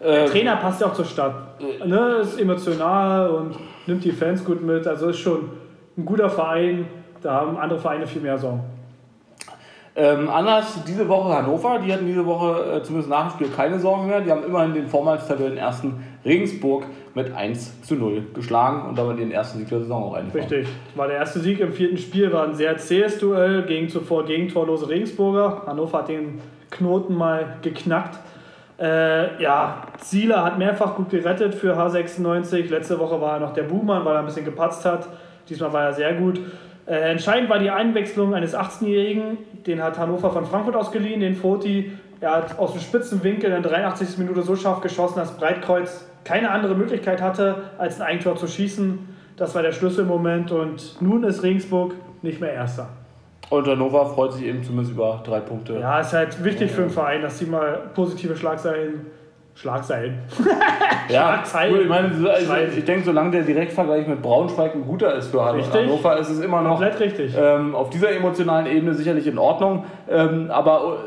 [0.00, 1.60] Der Äh, Trainer passt ja auch zur Stadt.
[1.84, 3.56] Ne, ist emotional und
[3.86, 4.86] nimmt die Fans gut mit.
[4.86, 5.59] Also ist schon
[6.00, 6.86] ein guter Verein.
[7.22, 8.60] Da haben andere Vereine viel mehr Sorgen.
[9.96, 13.78] Ähm, anders diese Woche Hannover, die hatten diese Woche äh, zumindest nach dem Spiel keine
[13.78, 14.20] Sorgen mehr.
[14.20, 16.84] Die haben immerhin den vormals Tabellen ersten Regensburg
[17.14, 20.48] mit 1 zu 0 geschlagen und damit ihren ersten Sieg der Saison auch eingefahren.
[20.48, 20.68] Richtig.
[20.94, 24.88] War der erste Sieg im vierten Spiel, war ein sehr zähes Duell gegen zuvor gegentorlose
[24.88, 25.62] Regensburger.
[25.66, 26.40] Hannover hat den
[26.70, 28.16] Knoten mal geknackt.
[28.80, 32.70] Äh, ja, Zieler hat mehrfach gut gerettet für H96.
[32.70, 35.08] Letzte Woche war er noch der Buhmann, weil er ein bisschen gepatzt hat.
[35.48, 36.40] Diesmal war er sehr gut.
[36.86, 39.38] Äh, entscheidend war die Einwechslung eines 18-Jährigen.
[39.66, 41.92] Den hat Hannover von Frankfurt ausgeliehen, den Foti.
[42.20, 44.18] Er hat aus dem spitzen Winkel in der 83.
[44.18, 48.98] Minute so scharf geschossen, dass Breitkreuz keine andere Möglichkeit hatte, als ein Eigentor zu schießen.
[49.36, 52.88] Das war der Schlüsselmoment und nun ist Regensburg nicht mehr Erster.
[53.48, 55.78] Und Hannover freut sich eben zumindest über drei Punkte.
[55.78, 59.06] Ja, ist halt wichtig für einen Verein, dass sie mal positive Schlagzeilen.
[59.54, 60.18] Schlagzeilen.
[61.08, 61.72] Ja, Schlagzeilen.
[61.74, 65.28] gut, ich, meine, so- also ich denke, solange der Direktvergleich mit Braunschweig ein guter ist
[65.32, 65.74] für Richtig.
[65.88, 69.84] Hannover, ist es immer noch ähm, auf dieser emotionalen Ebene sicherlich in Ordnung.
[70.08, 70.98] Ähm, aber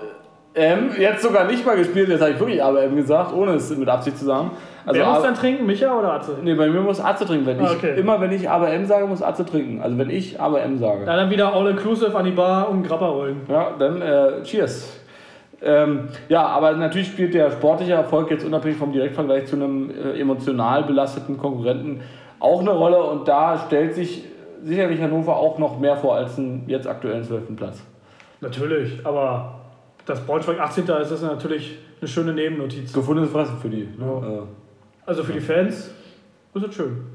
[0.56, 3.88] ähm, jetzt sogar nicht mal gespielt, jetzt habe ich wirklich ABM gesagt, ohne es mit
[3.88, 4.52] Absicht zu sagen.
[4.86, 5.66] Also, Wer muss dann trinken?
[5.66, 6.36] Micha oder Atze?
[6.44, 7.46] nee, bei mir muss Atze trinken.
[7.46, 7.98] Wenn ich, Ah, okay.
[7.98, 9.82] Immer wenn ich ABM sage, muss Atze trinken.
[9.82, 11.06] Also wenn ich ABM sage.
[11.06, 13.42] Da dann wieder All-Inclusive an die Bar und Grappa holen.
[13.48, 15.00] Ja, dann äh, Cheers.
[15.64, 20.20] Ähm, ja, aber natürlich spielt der sportliche Erfolg jetzt unabhängig vom Direktvergleich zu einem äh,
[20.20, 22.02] emotional belasteten Konkurrenten
[22.40, 24.26] auch eine Rolle und da stellt sich
[24.64, 27.56] sicherlich Hannover auch noch mehr vor als einen jetzt aktuellen 12.
[27.56, 27.82] Platz.
[28.42, 29.62] Natürlich, aber
[30.06, 30.86] dass Braunschweig 18.
[31.02, 32.92] ist, ist natürlich eine schöne Nebennotiz.
[32.92, 33.88] Gefundenes Fressen für die.
[33.98, 34.42] Ne?
[34.44, 34.46] Äh,
[35.06, 35.92] Also für die Fans
[36.54, 37.06] ist es schön.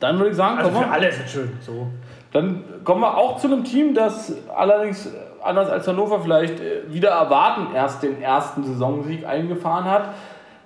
[0.00, 1.50] dann würde ich sagen, Also für alle ist es schön.
[1.60, 1.86] So.
[2.32, 5.10] dann kommen wir auch zu einem Team, das allerdings
[5.42, 10.14] anders als Hannover vielleicht äh, wieder erwarten erst den ersten Saisonsieg eingefahren hat.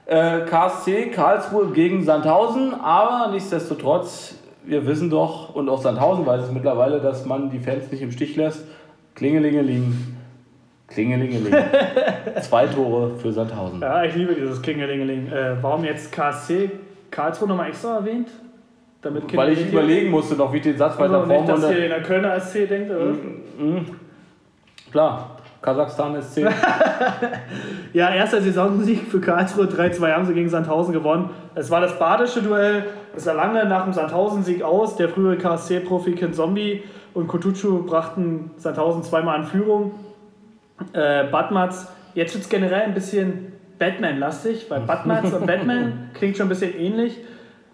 [0.06, 6.50] Äh, KSC Karlsruhe gegen Sandhausen, aber nichtsdestotrotz, wir wissen doch, und auch Sandhausen weiß es
[6.52, 8.66] mittlerweile, dass man die Fans nicht im Stich lässt.
[9.14, 10.16] Klingelingeling,
[10.88, 11.54] Klingelingeling.
[12.42, 13.80] Zwei Tore für Sandhausen.
[13.80, 15.32] Ja, ich liebe dieses Klingelingeling.
[15.32, 16.70] Äh, warum jetzt KSC
[17.10, 18.28] Karlsruhe nochmal extra erwähnt?
[19.00, 21.84] Damit Weil ich überlegen musste noch, wie ich den Satz weiter also nicht, dass ihr
[21.84, 23.04] in der Kölner SC denkt, oder?
[23.04, 23.86] Mhm.
[24.94, 26.46] Klar, Kasachstan ist 10.
[27.92, 31.30] Ja, erster Saisonsieg für Karlsruhe, 3-2 haben sie gegen Sandhausen gewonnen.
[31.56, 32.84] Es war das badische Duell,
[33.16, 34.94] es sah lange nach dem Sandhausen-Sieg aus.
[34.94, 39.96] Der frühere KSC-Profi Ken Zombie und Kutucu brachten Sandhausen zweimal in Führung.
[40.92, 46.46] Äh, Batmatz, jetzt wird es generell ein bisschen Batman-lastig, weil Batmatz und Batman klingt schon
[46.46, 47.18] ein bisschen ähnlich.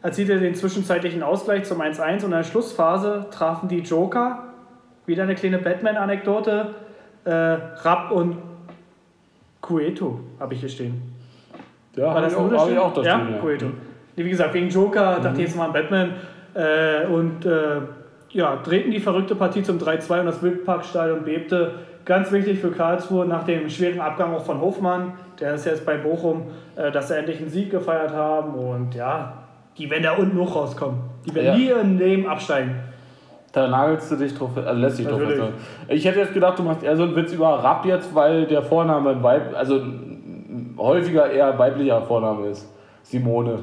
[0.01, 4.45] Erzielte den zwischenzeitlichen Ausgleich zum 1-1 und in der Schlussphase trafen die Joker.
[5.05, 6.75] Wieder eine kleine Batman-Anekdote.
[7.25, 8.37] Äh, Rapp und
[9.61, 11.03] Cueto habe ich hier stehen.
[11.97, 13.35] Ja, habe das ich, auch- hab ich auch da ja, stehen.
[13.35, 13.41] Ja.
[13.41, 13.67] Cueto.
[14.17, 16.13] Nee, wie gesagt, wegen Joker dachte ich jetzt mal an Batman.
[16.55, 17.81] Äh, und äh,
[18.31, 21.73] ja, drehten die verrückte Partie zum 3-2 und das Wildparkstadion bebte.
[22.05, 25.97] Ganz wichtig für Karlsruhe nach dem schweren Abgang auch von Hofmann, der ist jetzt bei
[25.97, 26.45] Bochum,
[26.77, 28.55] äh, dass sie endlich einen Sieg gefeiert haben.
[28.55, 29.35] Und ja,
[29.79, 30.99] die werden da unten hoch rauskommen.
[31.27, 31.75] Die werden Ja.
[31.77, 32.75] nie im Leben absteigen.
[33.53, 35.21] Da nagelst du dich drauf, also lässt dich drauf.
[35.89, 38.63] Ich hätte jetzt gedacht, du machst eher so einen Witz über Rapp jetzt, weil der
[38.63, 39.81] Vorname ein Weib, also
[40.79, 42.69] häufiger eher weiblicher Vorname ist.
[43.03, 43.61] Simone.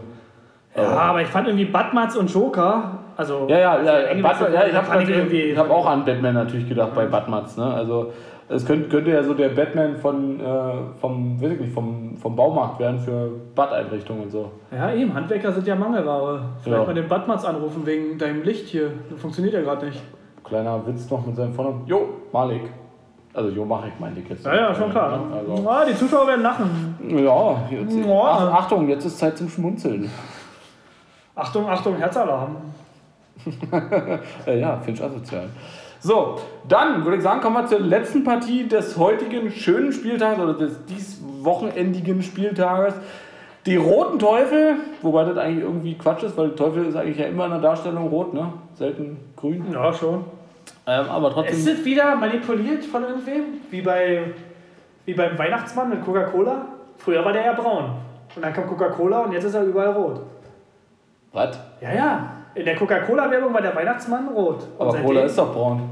[0.75, 4.75] Ja, aber ich fand irgendwie Batmatz und Joker Also, Ja, ja, ja, Batman, ja ich
[4.75, 7.57] habe hab auch an Batman natürlich gedacht bei Batmans.
[7.57, 7.65] Ne?
[7.65, 8.11] Also
[8.49, 10.43] es könnte, könnte ja so der Batman von, äh,
[11.01, 14.51] vom, weiß ich nicht, vom, vom Baumarkt werden für Bad-Einrichtungen und so.
[14.71, 16.41] Ja, eben, Handwerker sind ja Mangelware.
[16.61, 16.85] Vielleicht Ja.
[16.87, 18.91] mal den Badmatz anrufen wegen deinem Licht hier.
[19.09, 20.01] Das funktioniert ja gerade nicht.
[20.43, 21.83] Kleiner Witz noch mit seinem Vornamen.
[21.87, 22.61] Jo, Malik.
[23.33, 24.45] Also Jo Malik meinte ich jetzt.
[24.45, 25.19] Ja, ja, schon klar.
[25.35, 26.95] Also, Ja, die Zuschauer werden lachen.
[27.05, 28.21] ja, jetzt, Ja.
[28.23, 30.09] Ach, Achtung, jetzt ist Zeit zum Schmunzeln.
[31.35, 32.55] Achtung, Achtung, Herzalarm.
[34.47, 35.49] Ja, finde ich asozial.
[35.99, 40.53] So, dann würde ich sagen, kommen wir zur letzten Partie des heutigen schönen Spieltages oder
[40.53, 42.93] des dies wochenendigen Spieltages.
[43.65, 47.45] Die roten Teufel, wobei das eigentlich irgendwie Quatsch ist, weil Teufel ist eigentlich ja immer
[47.45, 48.53] in der Darstellung rot, ne?
[48.75, 49.65] Selten grün.
[49.73, 50.23] Ja, schon.
[50.85, 51.57] Ähm, aber trotzdem.
[51.57, 53.43] Ist es wieder manipuliert von irgendwem?
[53.69, 54.31] Wie, bei,
[55.05, 56.65] wie beim Weihnachtsmann mit Coca-Cola?
[56.97, 57.91] Früher war der ja braun.
[58.35, 60.21] Und dann kam Coca-Cola und jetzt ist er überall rot.
[61.33, 61.59] Was?
[61.81, 62.36] Ja, ja.
[62.57, 64.65] In der Coca-Cola-Werbung war der Weihnachtsmann rot.
[64.79, 65.89] Und Aber Cola ist doch braun.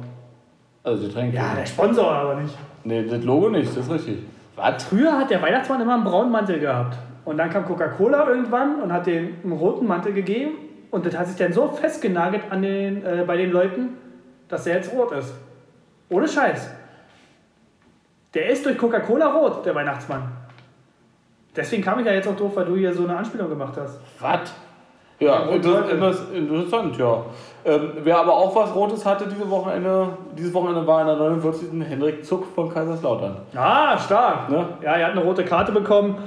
[0.84, 1.34] Also Getränk.
[1.34, 2.55] Ja, der Sponsor aber nicht.
[2.84, 4.24] Nee, das Logo nicht, das ist richtig.
[4.55, 4.84] Was?
[4.86, 6.97] Früher hat der Weihnachtsmann immer einen braunen Mantel gehabt.
[7.24, 10.53] Und dann kam Coca-Cola irgendwann und hat den einen roten Mantel gegeben.
[10.89, 13.97] Und das hat sich dann so festgenagelt an den, äh, bei den Leuten,
[14.47, 15.36] dass er jetzt rot ist.
[16.09, 16.70] Ohne Scheiß.
[18.34, 20.32] Der ist durch Coca-Cola rot, der Weihnachtsmann.
[21.55, 23.99] Deswegen kam ich ja jetzt auch drauf, weil du hier so eine Anspielung gemacht hast.
[24.20, 24.53] Was?
[25.20, 27.26] Ja, interessant, ja.
[27.63, 31.70] Ähm, wer aber auch was Rotes hatte diese Wochenende, dieses Wochenende war in der 49.
[31.88, 33.38] Henrik Zuck von Kaiserslautern.
[33.55, 34.49] Ah, stark.
[34.49, 34.68] Ne?
[34.84, 36.18] Ja, er hat eine rote Karte bekommen.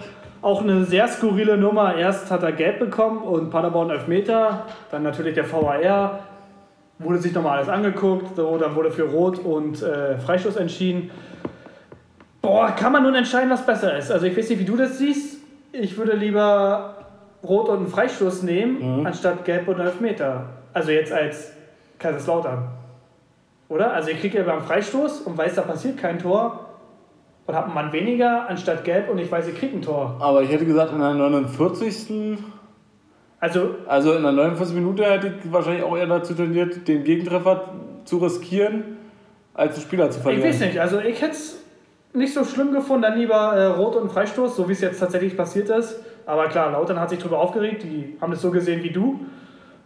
[0.40, 1.96] Auch eine sehr skurrile Nummer.
[1.96, 4.64] Erst hat er gelb bekommen und Paderborn Elfmeter.
[4.90, 6.20] Dann natürlich der VAR.
[7.00, 8.34] Wurde sich nochmal alles angeguckt.
[8.34, 11.10] So, dann wurde für Rot und äh, Freistoß entschieden.
[12.42, 14.10] Boah, kann man nun entscheiden, was besser ist.
[14.10, 15.38] Also ich weiß nicht, wie du das siehst.
[15.72, 16.97] Ich würde lieber
[17.42, 20.46] Rot und einen Freistoß nehmen, anstatt Gelb und Elfmeter.
[20.72, 21.52] Also jetzt als
[21.98, 22.68] Kaiserslautern.
[23.68, 23.92] Oder?
[23.92, 26.66] Also ich kriege ja beim Freistoß und weiß, da passiert kein Tor
[27.46, 30.16] und habe einen Mann weniger anstatt Gelb und ich weiß, ich kriege ein Tor.
[30.20, 32.38] Aber ich hätte gesagt, in der 49.
[33.40, 34.74] Also Also in der 49.
[34.74, 37.64] Minute hätte ich wahrscheinlich auch eher dazu tendiert, den Gegentreffer
[38.04, 38.96] zu riskieren,
[39.54, 40.48] als den Spieler zu ich verlieren.
[40.48, 41.62] weiß nicht, also ich hätte es
[42.14, 45.36] nicht so schlimm gefunden, dann lieber äh, Rot und Freistoß, so wie es jetzt tatsächlich
[45.36, 46.00] passiert ist.
[46.28, 49.20] Aber klar, Lautern hat sich darüber aufgeregt, die haben das so gesehen wie du.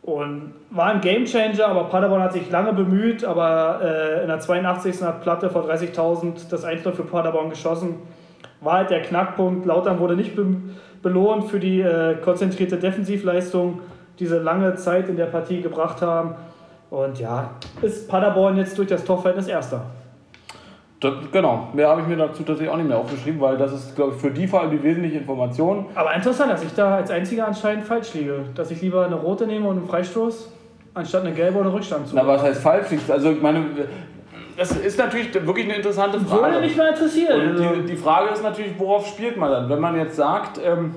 [0.02, 5.02] Und war ein Gamechanger, aber Paderborn hat sich lange bemüht, aber äh, in der 82.
[5.02, 7.94] hat Platte vor 30.000 das 1 für Paderborn geschossen.
[8.60, 9.66] War halt der Knackpunkt.
[9.66, 10.44] Lautern wurde nicht be
[11.00, 13.80] belohnt für die äh, konzentrierte Defensivleistung,
[14.18, 16.34] die sie lange Zeit in der Partie gebracht haben.
[16.90, 17.50] Und ja,
[17.82, 19.86] ist Paderborn jetzt durch das Torverhältnis Erster.
[21.02, 23.96] Das, genau, mehr habe ich mir dazu tatsächlich auch nicht mehr aufgeschrieben, weil das ist,
[23.96, 25.86] glaube ich, für die vor allem die wesentliche Information.
[25.96, 28.44] Aber interessant, dass ich da als einziger anscheinend falsch liege.
[28.54, 30.48] Dass ich lieber eine rote nehme und einen Freistoß,
[30.94, 32.14] anstatt eine gelbe oder Rückstand zu.
[32.14, 32.86] Na, was heißt falsch?
[33.08, 33.64] Also, ich meine,
[34.56, 36.54] das ist natürlich wirklich eine interessante Frage.
[36.54, 37.56] Würde mich mal interessieren.
[37.56, 39.68] Und die, die Frage ist natürlich, worauf spielt man dann?
[39.68, 40.94] Wenn man jetzt sagt, ähm,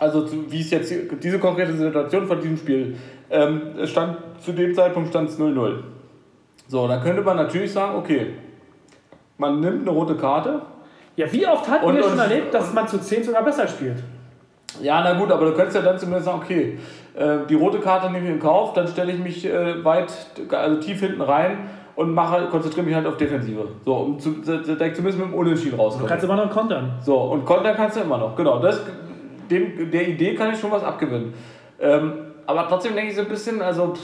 [0.00, 2.96] also zu, wie es jetzt diese konkrete Situation von diesem Spiel,
[3.30, 5.84] ähm, es stand zu dem Zeitpunkt stand es 0-0.
[6.66, 8.32] So, dann könnte man natürlich sagen, okay,
[9.40, 10.60] man nimmt eine rote Karte.
[11.16, 13.66] ja, wie oft hatten Und- wir schon und- erlebt, dass man zu 10 sogar besser
[13.66, 14.02] spielt?
[14.80, 16.78] Ja, na gut, aber du könntest ja dann zumindest sagen, okay,
[17.16, 20.12] äh, die rote Karte nehme ich in Kauf, dann stelle ich mich äh, weit,
[20.52, 21.58] also tief hinten rein
[21.96, 23.66] und mache, konzentriere mich halt auf Defensive.
[23.84, 26.06] So, um zu, zumindest mit dem Unentschieden Du rauskomme.
[26.08, 26.92] kannst immer noch kontern.
[27.02, 28.36] So, und kontern kannst du immer noch.
[28.36, 28.80] Genau, das,
[29.50, 31.34] dem, der Idee kann ich schon was abgewinnen.
[31.80, 32.12] Ähm,
[32.46, 34.00] aber trotzdem denke ich so ein bisschen, also, pff,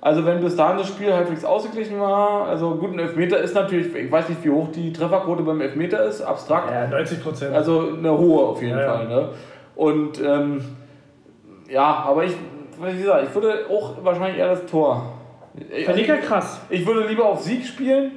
[0.00, 3.94] also wenn bis dahin das Spiel halbwegs ausgeglichen war, also gut, ein Elfmeter ist natürlich,
[3.94, 6.70] ich weiß nicht, wie hoch die Trefferquote beim Elfmeter ist, abstrakt.
[6.70, 7.54] Ja, 90 Prozent.
[7.54, 8.92] Also eine hohe auf jeden Ja, ja.
[8.92, 9.08] Fall.
[9.08, 9.28] Ne?
[9.74, 10.64] Und ähm,
[11.70, 12.34] ja, aber ich,
[12.80, 15.12] wie gesagt, ich würde auch wahrscheinlich eher das Tor.
[15.56, 16.60] Finde ich ja krass.
[16.68, 18.10] ich würde lieber auf Sieg spielen,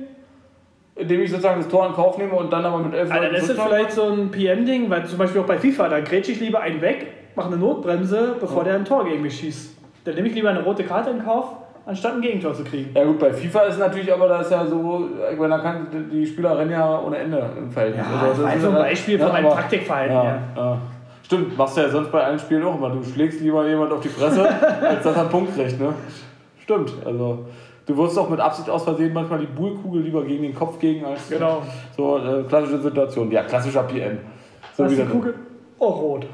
[0.95, 3.35] indem ich sozusagen das Tor in Kauf nehme und dann aber mit elf Also, Leuten
[3.35, 6.41] das ist vielleicht so ein PM-Ding, weil zum Beispiel auch bei FIFA, da grätsche ich
[6.41, 9.77] lieber einen weg, mache eine Notbremse, bevor der ein Tor gegen mich schießt.
[10.03, 11.53] Dann nehme ich lieber eine rote Karte in Kauf,
[11.89, 12.91] anstatt ein Gegentor zu kriegen.
[12.95, 16.25] Ja gut, bei FIFA ist natürlich aber das ja so, ich meine, da kann die
[16.25, 17.95] Spieler rennen ja ohne Ende im Feld.
[17.97, 20.39] Ja, Also das ist ein ja- Beispiel von ja, meinem aber- Taktikverhalten Ja, her.
[20.55, 20.77] ja.
[21.23, 22.89] Stimmt, machst du ja sonst bei allen Spielen auch immer.
[22.89, 24.47] Du schlägst lieber jemand auf die Fresse,
[24.81, 25.93] als dass er einen Punkt kriegt, ne?
[26.63, 27.45] Stimmt, also
[27.85, 31.03] du wirst auch mit Absicht aus Versehen manchmal die Bullkugel lieber gegen den Kopf gegen
[31.05, 31.61] als Genau.
[31.97, 33.31] so äh, klassische Situation.
[33.31, 34.19] Ja, klassischer PM.
[34.75, 35.33] So ist die Kugel?
[35.79, 36.25] Oh, rot.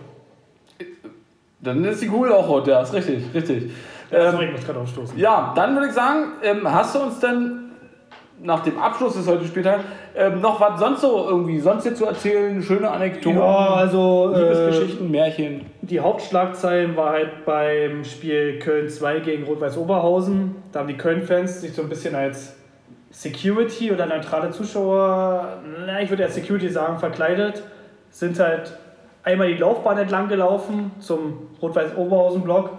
[1.62, 3.72] Dann ist die Kugel auch rot, ja, ist richtig, richtig.
[4.12, 5.18] Ja, Ähm, sorry, ich muss gerade aufstoßen.
[5.18, 7.62] ja, dann würde ich sagen, ähm, hast du uns denn
[8.41, 9.84] nach dem Abschluss des heutigen Spieltags
[10.16, 12.62] ähm, noch was sonst so irgendwie sonst jetzt zu erzählen?
[12.62, 13.45] Schöne Anekdoten, Ja,
[13.76, 15.62] also äh, Liebesgeschichten, Märchen.
[15.82, 20.56] die Hauptschlagzeilen war halt beim Spiel Köln 2 gegen Rot-Weiß Oberhausen.
[20.74, 22.56] Da haben die Köln-Fans sich so ein bisschen als
[23.12, 27.64] Security oder neutrale Zuschauer, na, ich würde ja Security sagen, verkleidet,
[28.10, 28.74] sind halt
[29.24, 32.70] einmal die Laufbahn entlang gelaufen zum Rot-Weiß Oberhausen-Block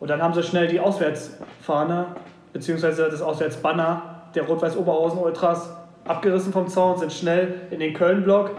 [0.00, 2.06] und dann haben sie schnell die Auswärtsfahne
[2.52, 3.10] bzw.
[3.10, 5.74] das Auswärtsbanner der Rot-Weiß Oberhausen Ultras
[6.06, 8.50] abgerissen vom Zaun, sind schnell in den Köln-Block.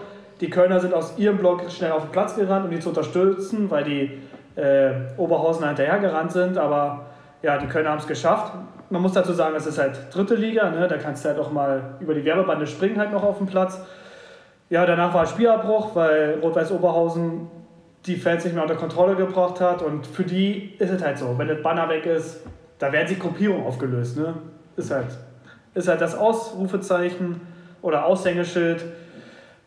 [0.41, 3.71] Die Kölner sind aus ihrem Block schnell auf den Platz gerannt, um die zu unterstützen,
[3.71, 4.21] weil die
[4.59, 6.57] äh, Oberhausener hinterhergerannt sind.
[6.57, 7.07] Aber
[7.41, 8.53] ja, die Kölner haben es geschafft.
[8.89, 10.88] Man muss dazu sagen, es ist halt dritte Liga, ne?
[10.88, 13.81] da kannst du halt auch mal über die Werbebande springen halt noch auf dem Platz.
[14.69, 17.47] Ja, danach war Spielabbruch, weil Rot-Weiß Oberhausen
[18.05, 19.81] die Fans nicht mehr unter Kontrolle gebracht hat.
[19.81, 22.41] Und für die ist es halt so, wenn das Banner weg ist,
[22.79, 24.17] da werden sich Gruppierungen aufgelöst.
[24.17, 24.35] Ne?
[24.75, 25.07] Ist, halt,
[25.73, 27.41] ist halt das Ausrufezeichen
[27.81, 28.85] oder Aushängeschild.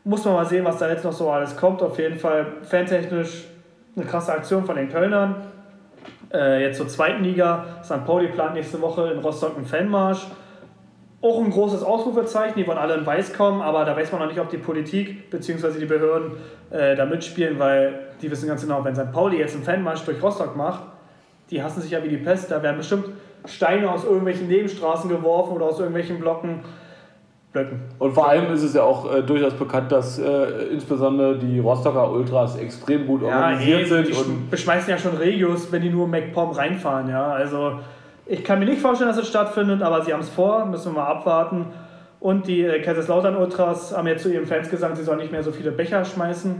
[0.04, 1.82] Muss man mal sehen, was da jetzt noch so alles kommt.
[1.82, 3.44] Auf jeden Fall fantechnisch
[3.96, 5.36] eine krasse Aktion von den Kölnern.
[6.32, 7.64] Äh, jetzt zur zweiten Liga.
[7.84, 8.04] St.
[8.06, 10.26] Pauli plant nächste Woche in Rostock einen Fanmarsch.
[11.22, 14.28] Auch ein großes Ausrufezeichen, die wollen alle in Weiß kommen, aber da weiß man noch
[14.28, 15.78] nicht, ob die Politik bzw.
[15.78, 16.32] die Behörden
[16.70, 17.92] äh, da mitspielen, weil
[18.22, 19.12] die wissen ganz genau, wenn St.
[19.12, 20.82] Pauli jetzt einen Fanmarsch durch Rostock macht,
[21.50, 23.06] die hassen sich ja wie die Pest, da werden bestimmt
[23.44, 26.60] Steine aus irgendwelchen Nebenstraßen geworfen oder aus irgendwelchen Blocken.
[27.52, 27.80] Blöcken.
[27.98, 32.08] Und vor allem ist es ja auch äh, durchaus bekannt, dass äh, insbesondere die Rostocker
[32.12, 34.08] Ultras extrem gut organisiert ey, sind.
[34.08, 37.26] Die Und sch- beschmeißen ja schon Regios, wenn die nur MacPom reinfahren, ja.
[37.32, 37.80] Also
[38.30, 41.00] ich kann mir nicht vorstellen, dass es stattfindet, aber sie haben es vor, müssen wir
[41.00, 41.66] mal abwarten.
[42.20, 45.42] Und die äh, Kaiserslautern Ultras haben jetzt zu ihren Fans gesagt, sie sollen nicht mehr
[45.42, 46.54] so viele Becher schmeißen.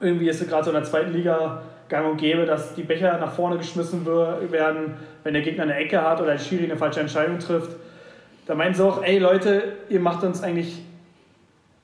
[0.00, 3.18] Irgendwie ist es gerade so in der zweiten Liga gang und gäbe, dass die Becher
[3.18, 7.00] nach vorne geschmissen werden, wenn der Gegner eine Ecke hat oder der Schiri eine falsche
[7.00, 7.72] Entscheidung trifft.
[8.46, 10.80] Da meinen sie auch, ey Leute, ihr macht uns eigentlich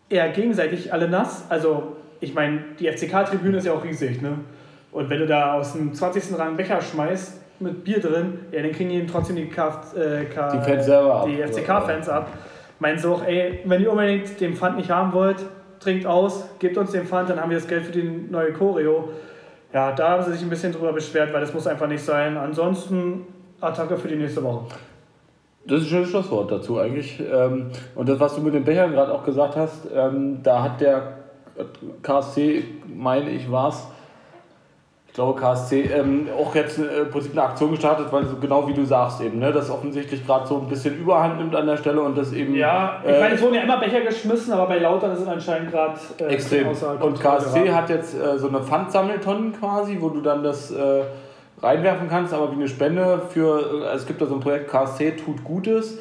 [0.08, 1.46] eher gegenseitig alle nass.
[1.48, 4.38] Also, ich meine, die FCK-Tribüne ist ja auch riesig, ne?
[4.92, 6.38] Und wenn du da aus dem 20.
[6.38, 10.50] Rang Becher schmeißt mit Bier drin, ja, dann kriegen die trotzdem die, Kf äh, K
[10.52, 11.26] Die Fans selber ab.
[11.26, 12.28] die FCK-Fans ab.
[12.80, 15.36] Meinen sie auch, ey, wenn ihr unbedingt den Pfand nicht haben wollt,
[15.80, 19.10] trinkt aus, gebt uns den Pfand, dann haben wir das Geld für die neue Choreo.
[19.72, 22.36] Ja, da haben sie sich ein bisschen drüber beschwert, weil das muss einfach nicht sein.
[22.36, 23.26] Ansonsten
[23.60, 24.66] Attacke für die nächste Woche.
[25.66, 27.20] Das ist ein schönes Schlusswort dazu eigentlich.
[27.20, 30.80] Ähm, Und das, was du mit den Bechern gerade auch gesagt hast, ähm, da hat
[30.80, 31.14] der
[32.02, 33.86] KSC, meine ich, war es,
[35.14, 38.66] ich glaube KSC, ähm, auch jetzt äh, im Prinzip eine Aktion gestartet, weil so genau
[38.66, 41.76] wie du sagst eben, ne, das offensichtlich gerade so ein bisschen Überhand nimmt an der
[41.76, 44.66] Stelle und das eben Ja, ich äh, meine, es wurden ja immer Becher geschmissen, aber
[44.66, 46.66] bei Lautern sind anscheinend gerade äh, Extrem.
[46.66, 47.74] Und KSC geraten.
[47.76, 51.02] hat jetzt äh, so eine Pfandsammeltonnen quasi, wo du dann das äh,
[51.62, 55.12] reinwerfen kannst, aber wie eine Spende für, äh, es gibt da so ein Projekt KSC
[55.12, 55.96] tut Gutes.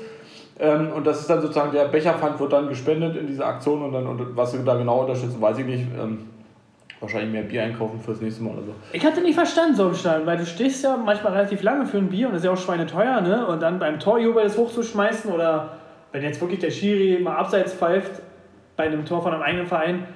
[0.59, 3.93] Ähm, und das ist dann sozusagen, der Becherpfand wird dann gespendet in diese Aktion und
[3.93, 5.87] dann, und was sie da genau unterstützen, weiß ich nicht.
[6.01, 6.29] Ähm,
[7.03, 8.75] wahrscheinlich mehr Bier einkaufen fürs nächste Mal oder so.
[8.91, 11.97] Ich hatte nicht verstanden so im Stadion, weil du stehst ja manchmal relativ lange für
[11.97, 13.45] ein Bier und das ist ja auch schweineteuer, ne?
[13.45, 15.77] Und dann beim Torjubel das hochzuschmeißen oder
[16.11, 18.21] wenn jetzt wirklich der Schiri mal abseits pfeift
[18.75, 20.07] bei einem Tor von einem eigenen Verein,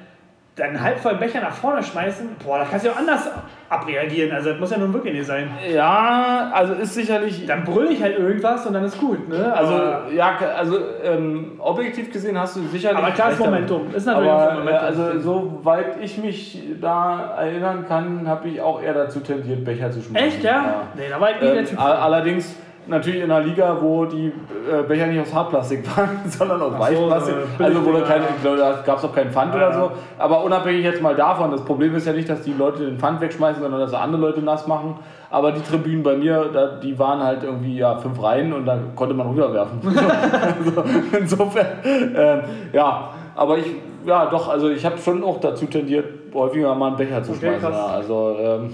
[0.57, 3.29] dann einen halb voll Becher nach vorne schmeißen, boah, da kannst du ja auch anders
[3.69, 4.31] abreagieren.
[4.35, 5.49] Also das muss ja nun wirklich nicht sein.
[5.71, 7.45] Ja, also ist sicherlich.
[7.45, 9.53] Dann brülle ich halt irgendwas und dann ist gut, ne?
[9.53, 12.97] Also, Aber, ja, also ähm, objektiv gesehen hast du sicherlich.
[12.97, 13.69] aber klar ist damit.
[13.69, 13.93] Momentum.
[13.95, 14.79] Ist natürlich Aber so äh, Momentum.
[14.85, 20.01] also, soweit ich mich da erinnern kann, habe ich auch eher dazu tendiert, Becher zu
[20.01, 20.27] schmeißen.
[20.27, 20.83] Echt, ja?
[20.95, 21.79] Nee, da war ich nie der Ähm, Typ.
[21.79, 22.55] all- allerdings
[22.87, 26.79] natürlich in einer Liga, wo die äh, Becher nicht aus Hartplastik waren, sondern aus so,
[26.79, 27.35] Weichplastik.
[27.57, 29.91] so also wo keine, da gab es auch keinen Pfand Ja, oder so.
[30.17, 33.21] Aber unabhängig jetzt mal davon, das Problem ist ja nicht, dass die Leute den Pfand
[33.21, 34.95] wegschmeißen, sondern dass andere Leute nass machen.
[35.29, 38.79] Aber die Tribünen bei mir, da, die waren halt irgendwie ja, fünf Reihen und da
[38.95, 39.79] konnte man rüberwerfen.
[39.85, 40.83] also,
[41.17, 41.67] insofern,
[42.15, 42.39] ähm,
[42.71, 43.09] ja.
[43.35, 43.67] Aber ich,
[44.05, 47.51] ja doch, also ich habe schon auch dazu tendiert, häufiger mal einen Becher zu Okay,
[47.59, 47.71] schmeißen.
[47.71, 47.85] Ja.
[47.87, 48.71] Also, ähm,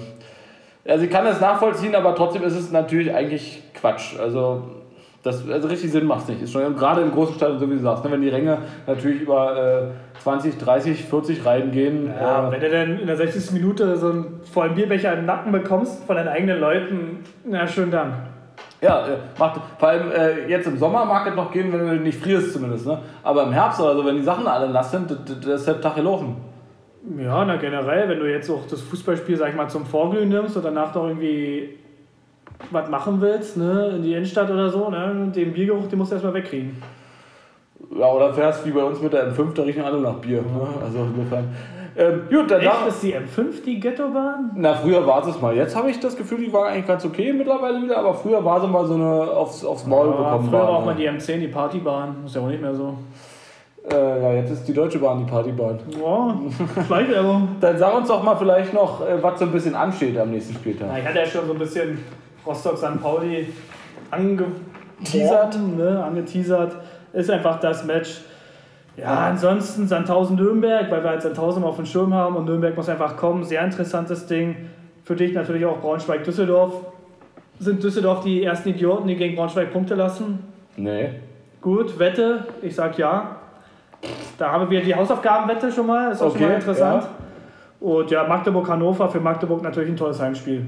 [0.88, 4.20] also ich kann das nachvollziehen, aber trotzdem ist es natürlich eigentlich Quatsch.
[4.20, 4.64] Also,
[5.24, 6.42] das, also richtig Sinn macht es nicht.
[6.42, 9.22] Ist schon gerade im großen Stadion, so wie du sagst, ne, wenn die Ränge natürlich
[9.22, 12.12] über äh, 20, 30, 40 Reihen gehen.
[12.20, 13.52] Ja, äh, wenn du dann in der 60.
[13.52, 18.14] Minute so einen vollen Bierbecher im Nacken bekommst von deinen eigenen Leuten, na schönen Dank.
[18.82, 21.96] ja, äh, macht, vor allem äh, jetzt im Sommer mag es noch gehen, wenn du
[21.96, 22.86] nicht frierst zumindest.
[22.86, 23.00] Ne?
[23.24, 25.96] Aber im Herbst oder so, wenn die Sachen alle nass sind, das ist der Tag
[25.96, 26.36] gelaufen.
[27.18, 30.56] Ja, na generell, wenn du jetzt auch das Fußballspiel, sag ich mal, zum Vorglühen nimmst
[30.56, 31.78] und danach noch irgendwie
[32.72, 36.16] was machen willst, ne, in die Innenstadt oder so, ne, den Biergeruch, den musst du
[36.16, 36.82] erstmal wegkriegen.
[38.00, 40.42] Ja, oder fährst wie bei uns mit der M5, da riechen alle nach Bier.
[40.42, 40.68] Ne?
[40.84, 41.50] Also insofern.
[41.96, 42.88] Ähm, gut, danach.
[42.88, 44.52] Echt, ist die M5 die Ghettobahn?
[44.56, 45.56] Na, früher war es mal.
[45.56, 48.62] Jetzt habe ich das Gefühl, die war eigentlich ganz okay mittlerweile wieder, aber früher war
[48.62, 50.50] sie mal so eine aufs, aufs Maul Ja, bekommen.
[50.50, 51.02] früher war auch mal ne?
[51.02, 52.16] die M10 die Partybahn.
[52.26, 52.98] Ist ja auch nicht mehr so.
[53.92, 55.80] Äh, ja, jetzt ist die Deutsche Bahn die Partybahn.
[56.00, 56.36] Wow,
[56.88, 57.50] Schleichwerbung.
[57.60, 60.54] Dann sag uns doch mal vielleicht noch, äh, was so ein bisschen ansteht am nächsten
[60.54, 60.88] Spieltag.
[60.92, 62.00] Na, ich hatte ja schon so ein bisschen
[62.46, 63.02] Rostock St.
[63.02, 63.48] Pauli
[65.04, 65.56] Teasert.
[65.56, 65.60] angeteasert.
[65.78, 66.76] Ne, angeteasert.
[67.14, 68.22] Ist einfach das Match.
[68.96, 73.18] Ja, ansonsten Sandhausen-Nürnberg, weil wir halt Sandhausen auf dem Schirm haben und Nürnberg muss einfach
[73.18, 73.44] kommen.
[73.44, 74.70] Sehr interessantes Ding.
[75.04, 76.74] Für dich natürlich auch Braunschweig-Düsseldorf.
[77.60, 80.40] Sind Düsseldorf die ersten Idioten, die gegen Braunschweig Punkte lassen?
[80.78, 81.10] Nee.
[81.62, 83.38] Gut, Wette, ich sag ja.
[84.38, 87.08] Da haben wir die Hausaufgabenwette schon mal, ist auch schon Okay, mal interessant.
[87.80, 90.66] Und ja, Magdeburg-Hannover, für Magdeburg natürlich ein tolles Heimspiel.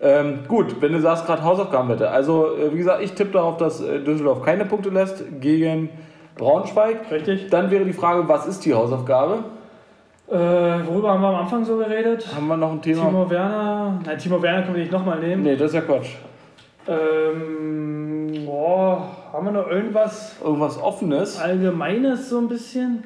[0.00, 2.08] Ähm, gut, wenn du sagst gerade Hausaufgabenwette.
[2.10, 5.88] Also, äh, wie gesagt, ich tippe darauf, dass äh, Düsseldorf keine Punkte lässt gegen
[6.36, 7.10] Braunschweig.
[7.10, 7.50] Richtig?
[7.50, 9.44] Dann wäre die Frage, was ist die Hausaufgabe?
[10.30, 10.34] Äh,
[10.86, 12.28] worüber haben wir am Anfang so geredet?
[12.34, 13.06] Haben wir noch ein Thema?
[13.06, 14.00] Timo Werner.
[14.04, 15.42] Nein, Timo Werner können wir nicht nochmal nehmen.
[15.42, 16.16] Nee, das ist ja Quatsch.
[16.88, 21.38] Ähm, boah, haben wir noch irgendwas Irgendwas Offenes?
[21.38, 23.04] Allgemeines so ein bisschen?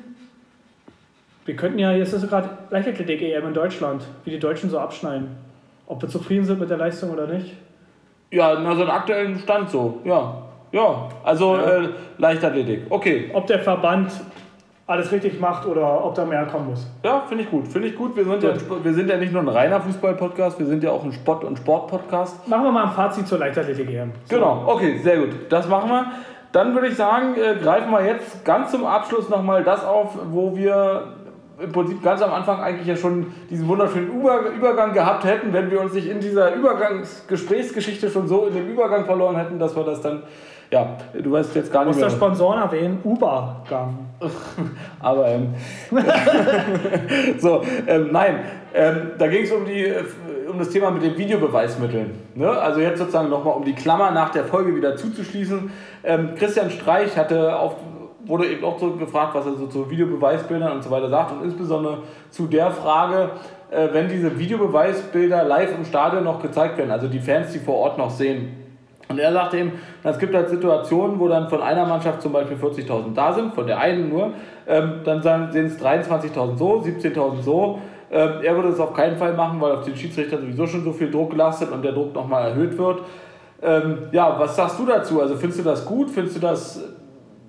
[1.44, 5.36] Wir könnten ja, jetzt ist gerade Leichtathletik-EM in Deutschland, wie die Deutschen so abschneiden.
[5.86, 7.54] Ob wir zufrieden sind mit der Leistung oder nicht.
[8.30, 10.00] Ja, na, so einen aktuellen Stand so.
[10.04, 10.42] Ja.
[10.70, 11.82] Ja, also Ja.
[11.82, 12.82] Äh, Leichtathletik.
[12.88, 13.30] Okay.
[13.34, 14.12] Ob der Verband
[14.92, 16.86] alles richtig macht oder ob da mehr kommen muss.
[17.02, 17.66] Ja, finde ich gut.
[17.66, 18.14] Finde ich gut.
[18.14, 21.02] Wir sind, ja, wir sind ja nicht nur ein reiner Fußball-Podcast, wir sind ja auch
[21.02, 22.46] ein Sport- und Sport-Podcast.
[22.46, 24.12] Machen wir mal ein Fazit zur Leichtathletik-EM.
[24.24, 24.36] So.
[24.36, 25.30] Genau, okay, sehr gut.
[25.48, 26.06] Das machen wir.
[26.52, 30.54] Dann würde ich sagen, äh, greifen wir jetzt ganz zum Abschluss nochmal das auf, wo
[30.54, 31.14] wir
[31.58, 35.70] im Prinzip ganz am Anfang eigentlich ja schon diesen wunderschönen Über Übergang gehabt hätten, wenn
[35.70, 39.84] wir uns nicht in dieser Übergangsgesprächsgeschichte schon so in dem Übergang verloren hätten, dass wir
[39.84, 40.22] das dann,
[40.72, 42.16] ja, du weißt jetzt gar Muss nicht der mehr.
[42.16, 42.98] Sponsoren erwähnen?
[43.04, 44.06] Ubergang.
[45.00, 45.54] Aber ähm,
[47.38, 48.40] so, ähm, nein,
[48.72, 49.92] ähm, da ging es um, die,
[50.50, 52.12] um das Thema mit den Videobeweismitteln.
[52.34, 52.48] Ne?
[52.48, 55.70] Also jetzt sozusagen nochmal, um die Klammer nach der Folge wieder zuzuschließen.
[56.04, 57.76] Ähm, Christian Streich hatte auf,
[58.24, 61.44] wurde eben auch so gefragt, was er so zu Videobeweisbildern und so weiter sagt und
[61.44, 61.98] insbesondere
[62.30, 63.32] zu der Frage,
[63.70, 67.74] äh, wenn diese Videobeweisbilder live im Stadion noch gezeigt werden, also die Fans, die vor
[67.74, 68.61] Ort noch sehen.
[69.12, 72.56] Und er sagte eben, es gibt halt Situationen, wo dann von einer Mannschaft zum Beispiel
[72.56, 74.32] 40.000 da sind, von der einen nur,
[74.66, 77.78] ähm, dann sind es 23.000 so, 17.000 so.
[78.10, 80.92] Ähm, er würde es auf keinen Fall machen, weil auf den Schiedsrichter sowieso schon so
[80.92, 83.00] viel Druck lastet und der Druck nochmal erhöht wird.
[83.62, 85.20] Ähm, ja, was sagst du dazu?
[85.20, 86.10] Also findest du das gut?
[86.10, 86.82] Findest du das,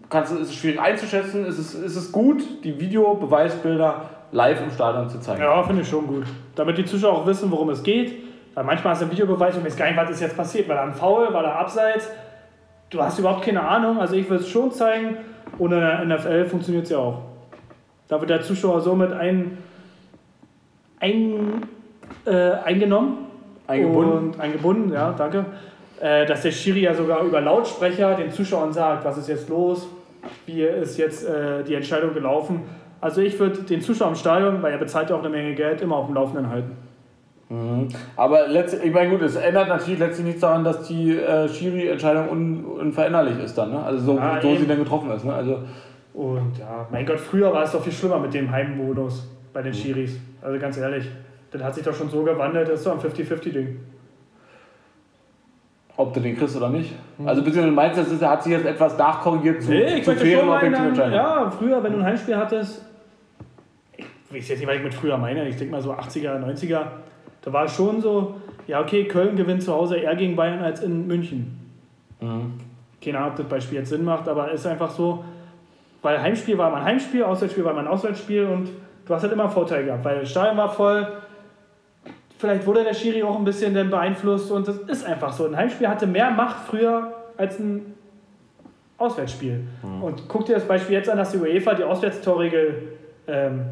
[0.10, 1.46] kannst ist es schwierig einzuschätzen?
[1.46, 4.02] Ist es, ist es gut, die Videobeweisbilder
[4.32, 5.42] live im Stadion zu zeigen?
[5.42, 6.24] Ja, finde ich schon gut.
[6.56, 8.23] Damit die Zuschauer auch wissen, worum es geht.
[8.54, 10.68] Weil manchmal hast du einen Videobeweis und weißt gar nicht, was ist jetzt passiert.
[10.68, 12.10] War da ein Foul, war da Abseits?
[12.90, 14.00] Du hast überhaupt keine Ahnung.
[14.00, 15.18] Also ich würde es schon zeigen.
[15.58, 17.22] Und in der NFL funktioniert es ja auch.
[18.08, 19.58] Da wird der Zuschauer somit ein,
[21.00, 21.64] ein,
[22.26, 23.28] äh, eingenommen.
[23.66, 24.12] Eingebunden.
[24.12, 25.46] Und eingebunden, ja, danke.
[26.00, 29.88] Äh, dass der Schiri ja sogar über Lautsprecher den Zuschauern sagt, was ist jetzt los,
[30.46, 32.64] wie ist jetzt äh, die Entscheidung gelaufen.
[33.00, 35.82] Also ich würde den Zuschauer im Stadion, weil er bezahlt ja auch eine Menge Geld,
[35.82, 36.76] immer auf dem Laufenden halten.
[37.54, 37.88] Mhm.
[38.16, 42.30] Aber letztlich, ich meine, gut, es ändert natürlich letztlich nichts daran, dass die äh, Schiri-Entscheidung
[42.30, 43.84] un, unveränderlich ist dann, ne?
[43.84, 45.34] Also so, Ja, so sie dann getroffen ist, ne?
[45.34, 45.60] Also,
[46.16, 49.74] Und ja, mein Gott, früher war es doch viel schlimmer mit dem Heimmodus bei den
[49.74, 50.20] Schiris.
[50.42, 51.08] Also ganz ehrlich,
[51.52, 53.80] das hat sich doch schon so gewandelt, das ist doch ein 50-50-Ding.
[55.96, 56.92] ob du den kriegst oder nicht.
[57.24, 60.40] Also beziehungsweise meinst du, das hat sich jetzt etwas nachkorrigiert zu, Nee, ich zu fairen
[60.40, 61.16] schon meinen, objektiven Entscheidungen?
[61.16, 62.84] ja, früher, wenn du ein Heimspiel hattest,
[63.96, 66.82] ich weiß jetzt nicht, was ich mit früher meine, ich denke mal so 80er, 90er,
[67.44, 68.36] da war es schon so,
[68.68, 71.60] ja okay, Köln gewinnt zu Hause eher gegen Bayern als in München.
[72.20, 72.54] Mhm.
[73.04, 75.24] Keine Ahnung, ob das Beispiel jetzt Sinn macht, aber es ist einfach so,
[76.02, 78.70] weil Heimspiel war mein Heimspiel, Auswärtsspiel war mein Auswärtsspiel und
[79.06, 81.08] du hast halt immer Vorteil gehabt, weil das Stadion war voll,
[82.38, 85.46] vielleicht wurde der Schiri auch ein bisschen dann beeinflusst und das ist einfach so.
[85.46, 87.94] Ein Heimspiel hatte mehr Macht früher als ein
[88.98, 89.66] Auswärtsspiel.
[90.02, 93.66] Und guck dir das Beispiel jetzt an, dass die UEFA die Auswärtstorregel ähm,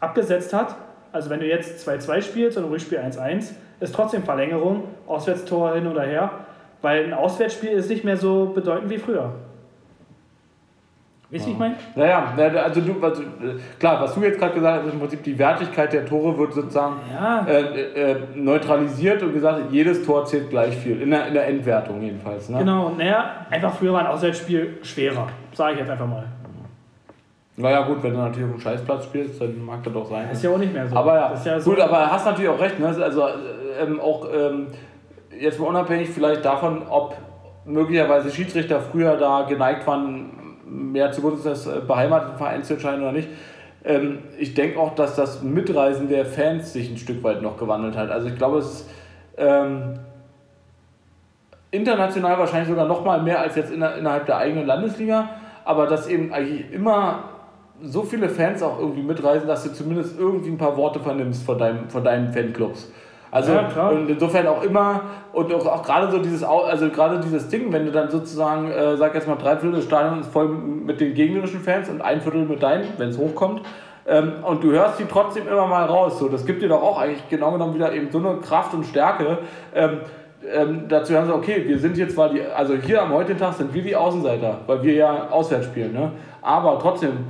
[0.00, 0.76] abgesetzt hat.
[1.12, 5.86] Also wenn du jetzt 2-2 spielst und ein Rückspiel 1-1, ist trotzdem Verlängerung, Auswärtstor hin
[5.86, 6.30] oder her,
[6.82, 9.32] weil ein Auswärtsspiel ist nicht mehr so bedeutend wie früher.
[11.28, 11.74] Wisst ihr, wie ich meine?
[11.96, 13.22] Naja, na, also du, also,
[13.80, 16.52] klar, was du jetzt gerade gesagt hast, ist im Prinzip die Wertigkeit der Tore wird
[16.52, 17.44] sozusagen Ja.
[17.48, 22.00] äh, äh, neutralisiert und gesagt, jedes Tor zählt gleich viel, in der, in der Endwertung
[22.00, 22.48] jedenfalls.
[22.48, 22.58] Ne?
[22.58, 26.24] Genau, naja, einfach früher war ein Auswärtsspiel schwerer, sage ich jetzt einfach mal.
[27.58, 30.30] Naja gut, wenn du natürlich auf dem Scheißplatz spielst, dann mag das doch sein.
[30.30, 30.94] Ist ja auch nicht mehr so.
[30.94, 32.78] Aber ja, ja so gut, aber hast natürlich auch recht.
[32.78, 32.86] Ne?
[32.86, 33.32] Also äh,
[33.80, 34.66] ähm, auch ähm,
[35.38, 37.16] jetzt mal unabhängig vielleicht davon, ob
[37.64, 40.30] möglicherweise Schiedsrichter früher da geneigt waren,
[40.66, 43.28] mehr zugunsten des äh, beheimateten Vereins zu entscheiden oder nicht.
[43.84, 47.96] ähm, ich denke auch, dass das Mitreisen der Fans sich ein Stück weit noch gewandelt
[47.96, 48.10] hat.
[48.10, 48.90] Also ich glaube, es ist
[49.38, 49.94] ähm,
[51.70, 55.30] international wahrscheinlich sogar noch mal mehr als jetzt in, innerhalb der eigenen Landesliga,
[55.64, 57.35] aber dass eben eigentlich immer
[57.82, 61.58] so viele Fans auch irgendwie mitreisen, dass du zumindest irgendwie ein paar Worte vernimmst von,
[61.58, 62.90] deinem, von deinen Fanclubs.
[63.30, 65.02] Also Ja, und insofern auch immer
[65.32, 68.96] und auch, auch gerade so dieses also gerade dieses Ding, wenn du dann sozusagen, äh,
[68.96, 72.44] sag jetzt mal drei Viertel des Stadions voll mit den gegnerischen Fans und ein Viertel
[72.44, 73.62] mit deinen, wenn es hochkommt.
[74.06, 76.18] Ähm, und du hörst die trotzdem immer mal raus.
[76.18, 78.86] So, das gibt dir doch auch eigentlich genau genommen wieder eben so eine Kraft und
[78.86, 79.38] Stärke.
[79.74, 80.00] Ähm,
[80.52, 83.54] ähm, dazu haben sie, okay, wir sind jetzt zwar die, also hier am heutigen Tag
[83.54, 86.12] sind wir die Außenseiter, weil wir ja auswärts spielen, ne?
[86.40, 87.26] Aber trotzdem,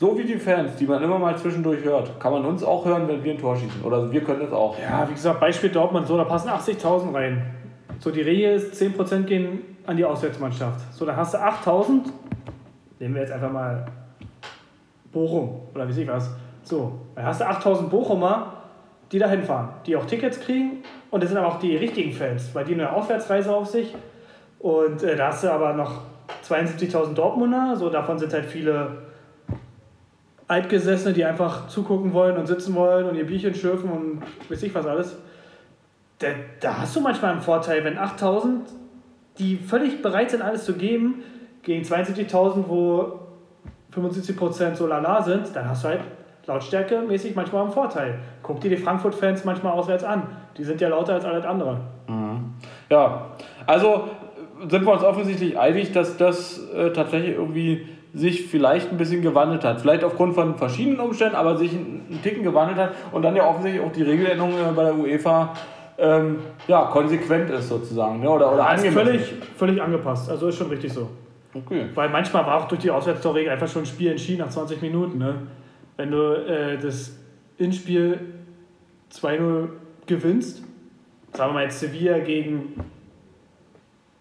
[0.00, 3.06] so wie die Fans, die man immer mal zwischendurch hört, kann man uns auch hören,
[3.06, 3.82] wenn wir ein Tor schießen.
[3.84, 4.74] Oder wir können es auch.
[4.78, 7.42] Ja, wie gesagt, Beispiel Dortmund, so, da passen 80.000 rein.
[7.98, 10.80] So, die Regel ist, 10% gehen an die Auswärtsmannschaft.
[10.94, 12.04] So, dann hast du 8.000,
[12.98, 13.84] nehmen wir jetzt einfach mal
[15.12, 16.30] Bochum oder wie weiß ich was.
[16.62, 18.54] So, dann hast du 8.000 Bochumer,
[19.12, 22.54] die da hinfahren, die auch Tickets kriegen und das sind aber auch die richtigen Fans,
[22.54, 23.94] weil die eine Auswärtsreise auf sich
[24.60, 26.02] und äh, da hast du aber noch
[26.48, 29.09] 72.000 Dortmunder, so davon sind halt viele
[30.50, 34.74] Altgesessene, die einfach zugucken wollen und sitzen wollen und ihr Bierchen schürfen und weiß ich
[34.74, 35.16] was alles.
[36.18, 36.28] Da,
[36.60, 38.68] da hast du manchmal einen Vorteil, wenn 8000,
[39.38, 41.22] die völlig bereit sind, alles zu geben,
[41.62, 43.20] gegen 72.000, wo
[43.94, 46.00] 75% so lala sind, dann hast du halt
[46.46, 48.18] Lautstärke mäßig manchmal einen Vorteil.
[48.42, 50.26] Guck dir die Frankfurt-Fans manchmal auswärts an.
[50.56, 51.80] Die sind ja lauter als alles andere.
[52.90, 53.26] Ja,
[53.66, 54.08] also
[54.68, 59.64] sind wir uns offensichtlich einig, dass das äh, tatsächlich irgendwie sich vielleicht ein bisschen gewandelt
[59.64, 59.80] hat.
[59.80, 63.84] Vielleicht aufgrund von verschiedenen Umständen, aber sich einen Ticken gewandelt hat und dann ja offensichtlich
[63.84, 65.54] auch die Regeländerung äh, bei der UEFA
[65.98, 68.20] ähm, ja, konsequent ist sozusagen.
[68.20, 68.30] Ne?
[68.30, 68.94] Oder, oder angemessen.
[68.94, 70.30] völlig, völlig angepasst.
[70.30, 71.08] Also ist schon richtig so.
[71.52, 71.86] Okay.
[71.94, 75.18] Weil manchmal war auch durch die Auswärtstorregel einfach schon ein Spiel entschieden nach 20 Minuten.
[75.18, 75.34] Ne?
[75.96, 77.16] Wenn du äh, das
[77.58, 78.18] Inspiel
[79.12, 79.68] 2-0
[80.06, 80.62] gewinnst,
[81.32, 82.74] sagen wir mal jetzt Sevilla gegen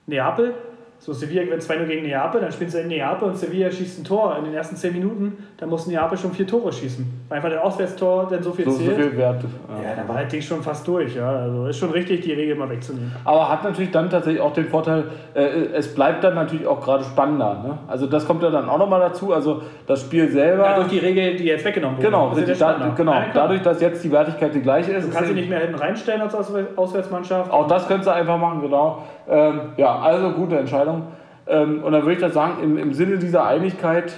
[0.07, 0.53] Neapel,
[1.01, 4.03] so Sevilla gewinnt 2-0 gegen Neapel, dann spielst du in Neapel und Sevilla schießt ein
[4.03, 7.05] Tor in den ersten 10 Minuten, dann muss Neapel schon vier Tore schießen.
[7.29, 8.95] Weil einfach der Auswärtstor dann so viel So, so zählt.
[8.97, 9.43] viel Wert.
[9.81, 11.15] ja, dann war das Ding schon fast durch.
[11.15, 11.29] Ja?
[11.29, 13.13] Also ist schon richtig, die Regel mal wegzunehmen.
[13.23, 15.41] Aber hat natürlich dann tatsächlich auch den Vorteil, äh,
[15.73, 17.53] es bleibt dann natürlich auch gerade spannender.
[17.65, 17.77] Ne?
[17.87, 19.31] Also das kommt ja dann auch nochmal dazu.
[19.33, 20.65] Also das Spiel selber.
[20.65, 22.07] Ja, durch die Regel, die jetzt weggenommen wurde.
[22.07, 23.13] genau, ja richtig, da, genau.
[23.13, 23.33] Ja, klar.
[23.47, 25.07] dadurch, dass jetzt die Wertigkeit die gleiche ist.
[25.07, 27.51] Du kannst sie nicht mehr hinten reinstellen als Auswär- Auswärtsmannschaft.
[27.51, 29.03] Auch das könntest du einfach machen, genau.
[29.29, 31.03] Ähm, ja, also gute Entscheidung.
[31.47, 34.13] Ähm, und dann würde ich das sagen, im, im Sinne dieser Einigkeit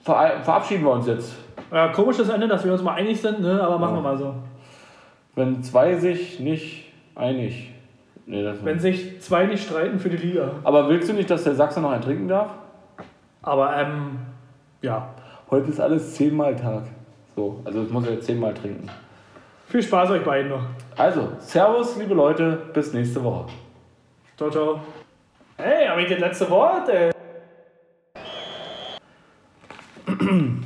[0.00, 1.34] ver verabschieden wir uns jetzt.
[1.72, 3.60] Ja, komisches Ende, dass wir uns mal einig sind, ne?
[3.60, 4.34] aber machen wir mal so.
[5.34, 7.72] Wenn zwei sich nicht einig.
[8.26, 10.50] Nee, das Wenn sich zwei nicht streiten für die Liga.
[10.64, 12.50] Aber willst du nicht, dass der Sachse noch ein trinken darf?
[13.42, 14.18] Aber, ähm,
[14.82, 15.08] ja.
[15.50, 16.82] Heute ist alles zehnmal Tag.
[17.36, 18.88] So, also ich muss ja jetzt zehnmal trinken.
[19.66, 20.62] Viel Spaß euch beiden noch.
[20.96, 23.46] Also, Servus, liebe Leute, bis nächste Woche.
[24.36, 24.80] Ciao, ciao.
[25.56, 27.10] Hey, habe ich das letzte Wort, ey?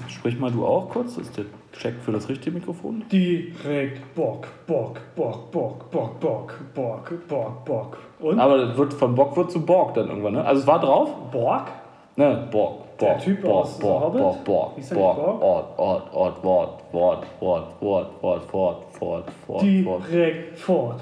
[0.09, 3.05] Sprich mal du auch kurz, das ist der Check für das richtige Mikrofon.
[3.12, 7.99] Direkt Bock, Bock, Bock, Bock, Bock, Bock, Bock, Bock, Bock.
[8.18, 8.41] Und?
[8.41, 10.45] Aber das wird von Bock wird zu Borg dann irgendwann, ne?
[10.45, 11.11] Also es war drauf?
[11.31, 11.68] Borg?
[12.16, 14.21] Ne, Borg, Der Borg, Typ Borg, aus Borg, Hobbit?
[14.21, 15.43] Borg, Borg, der Borg, Borg?
[15.43, 19.62] Ort, Ort, Ort, Wort, Wort, Wort, Wort, Wort, Wort, Wort, Wort.
[19.62, 21.01] Direkt fort.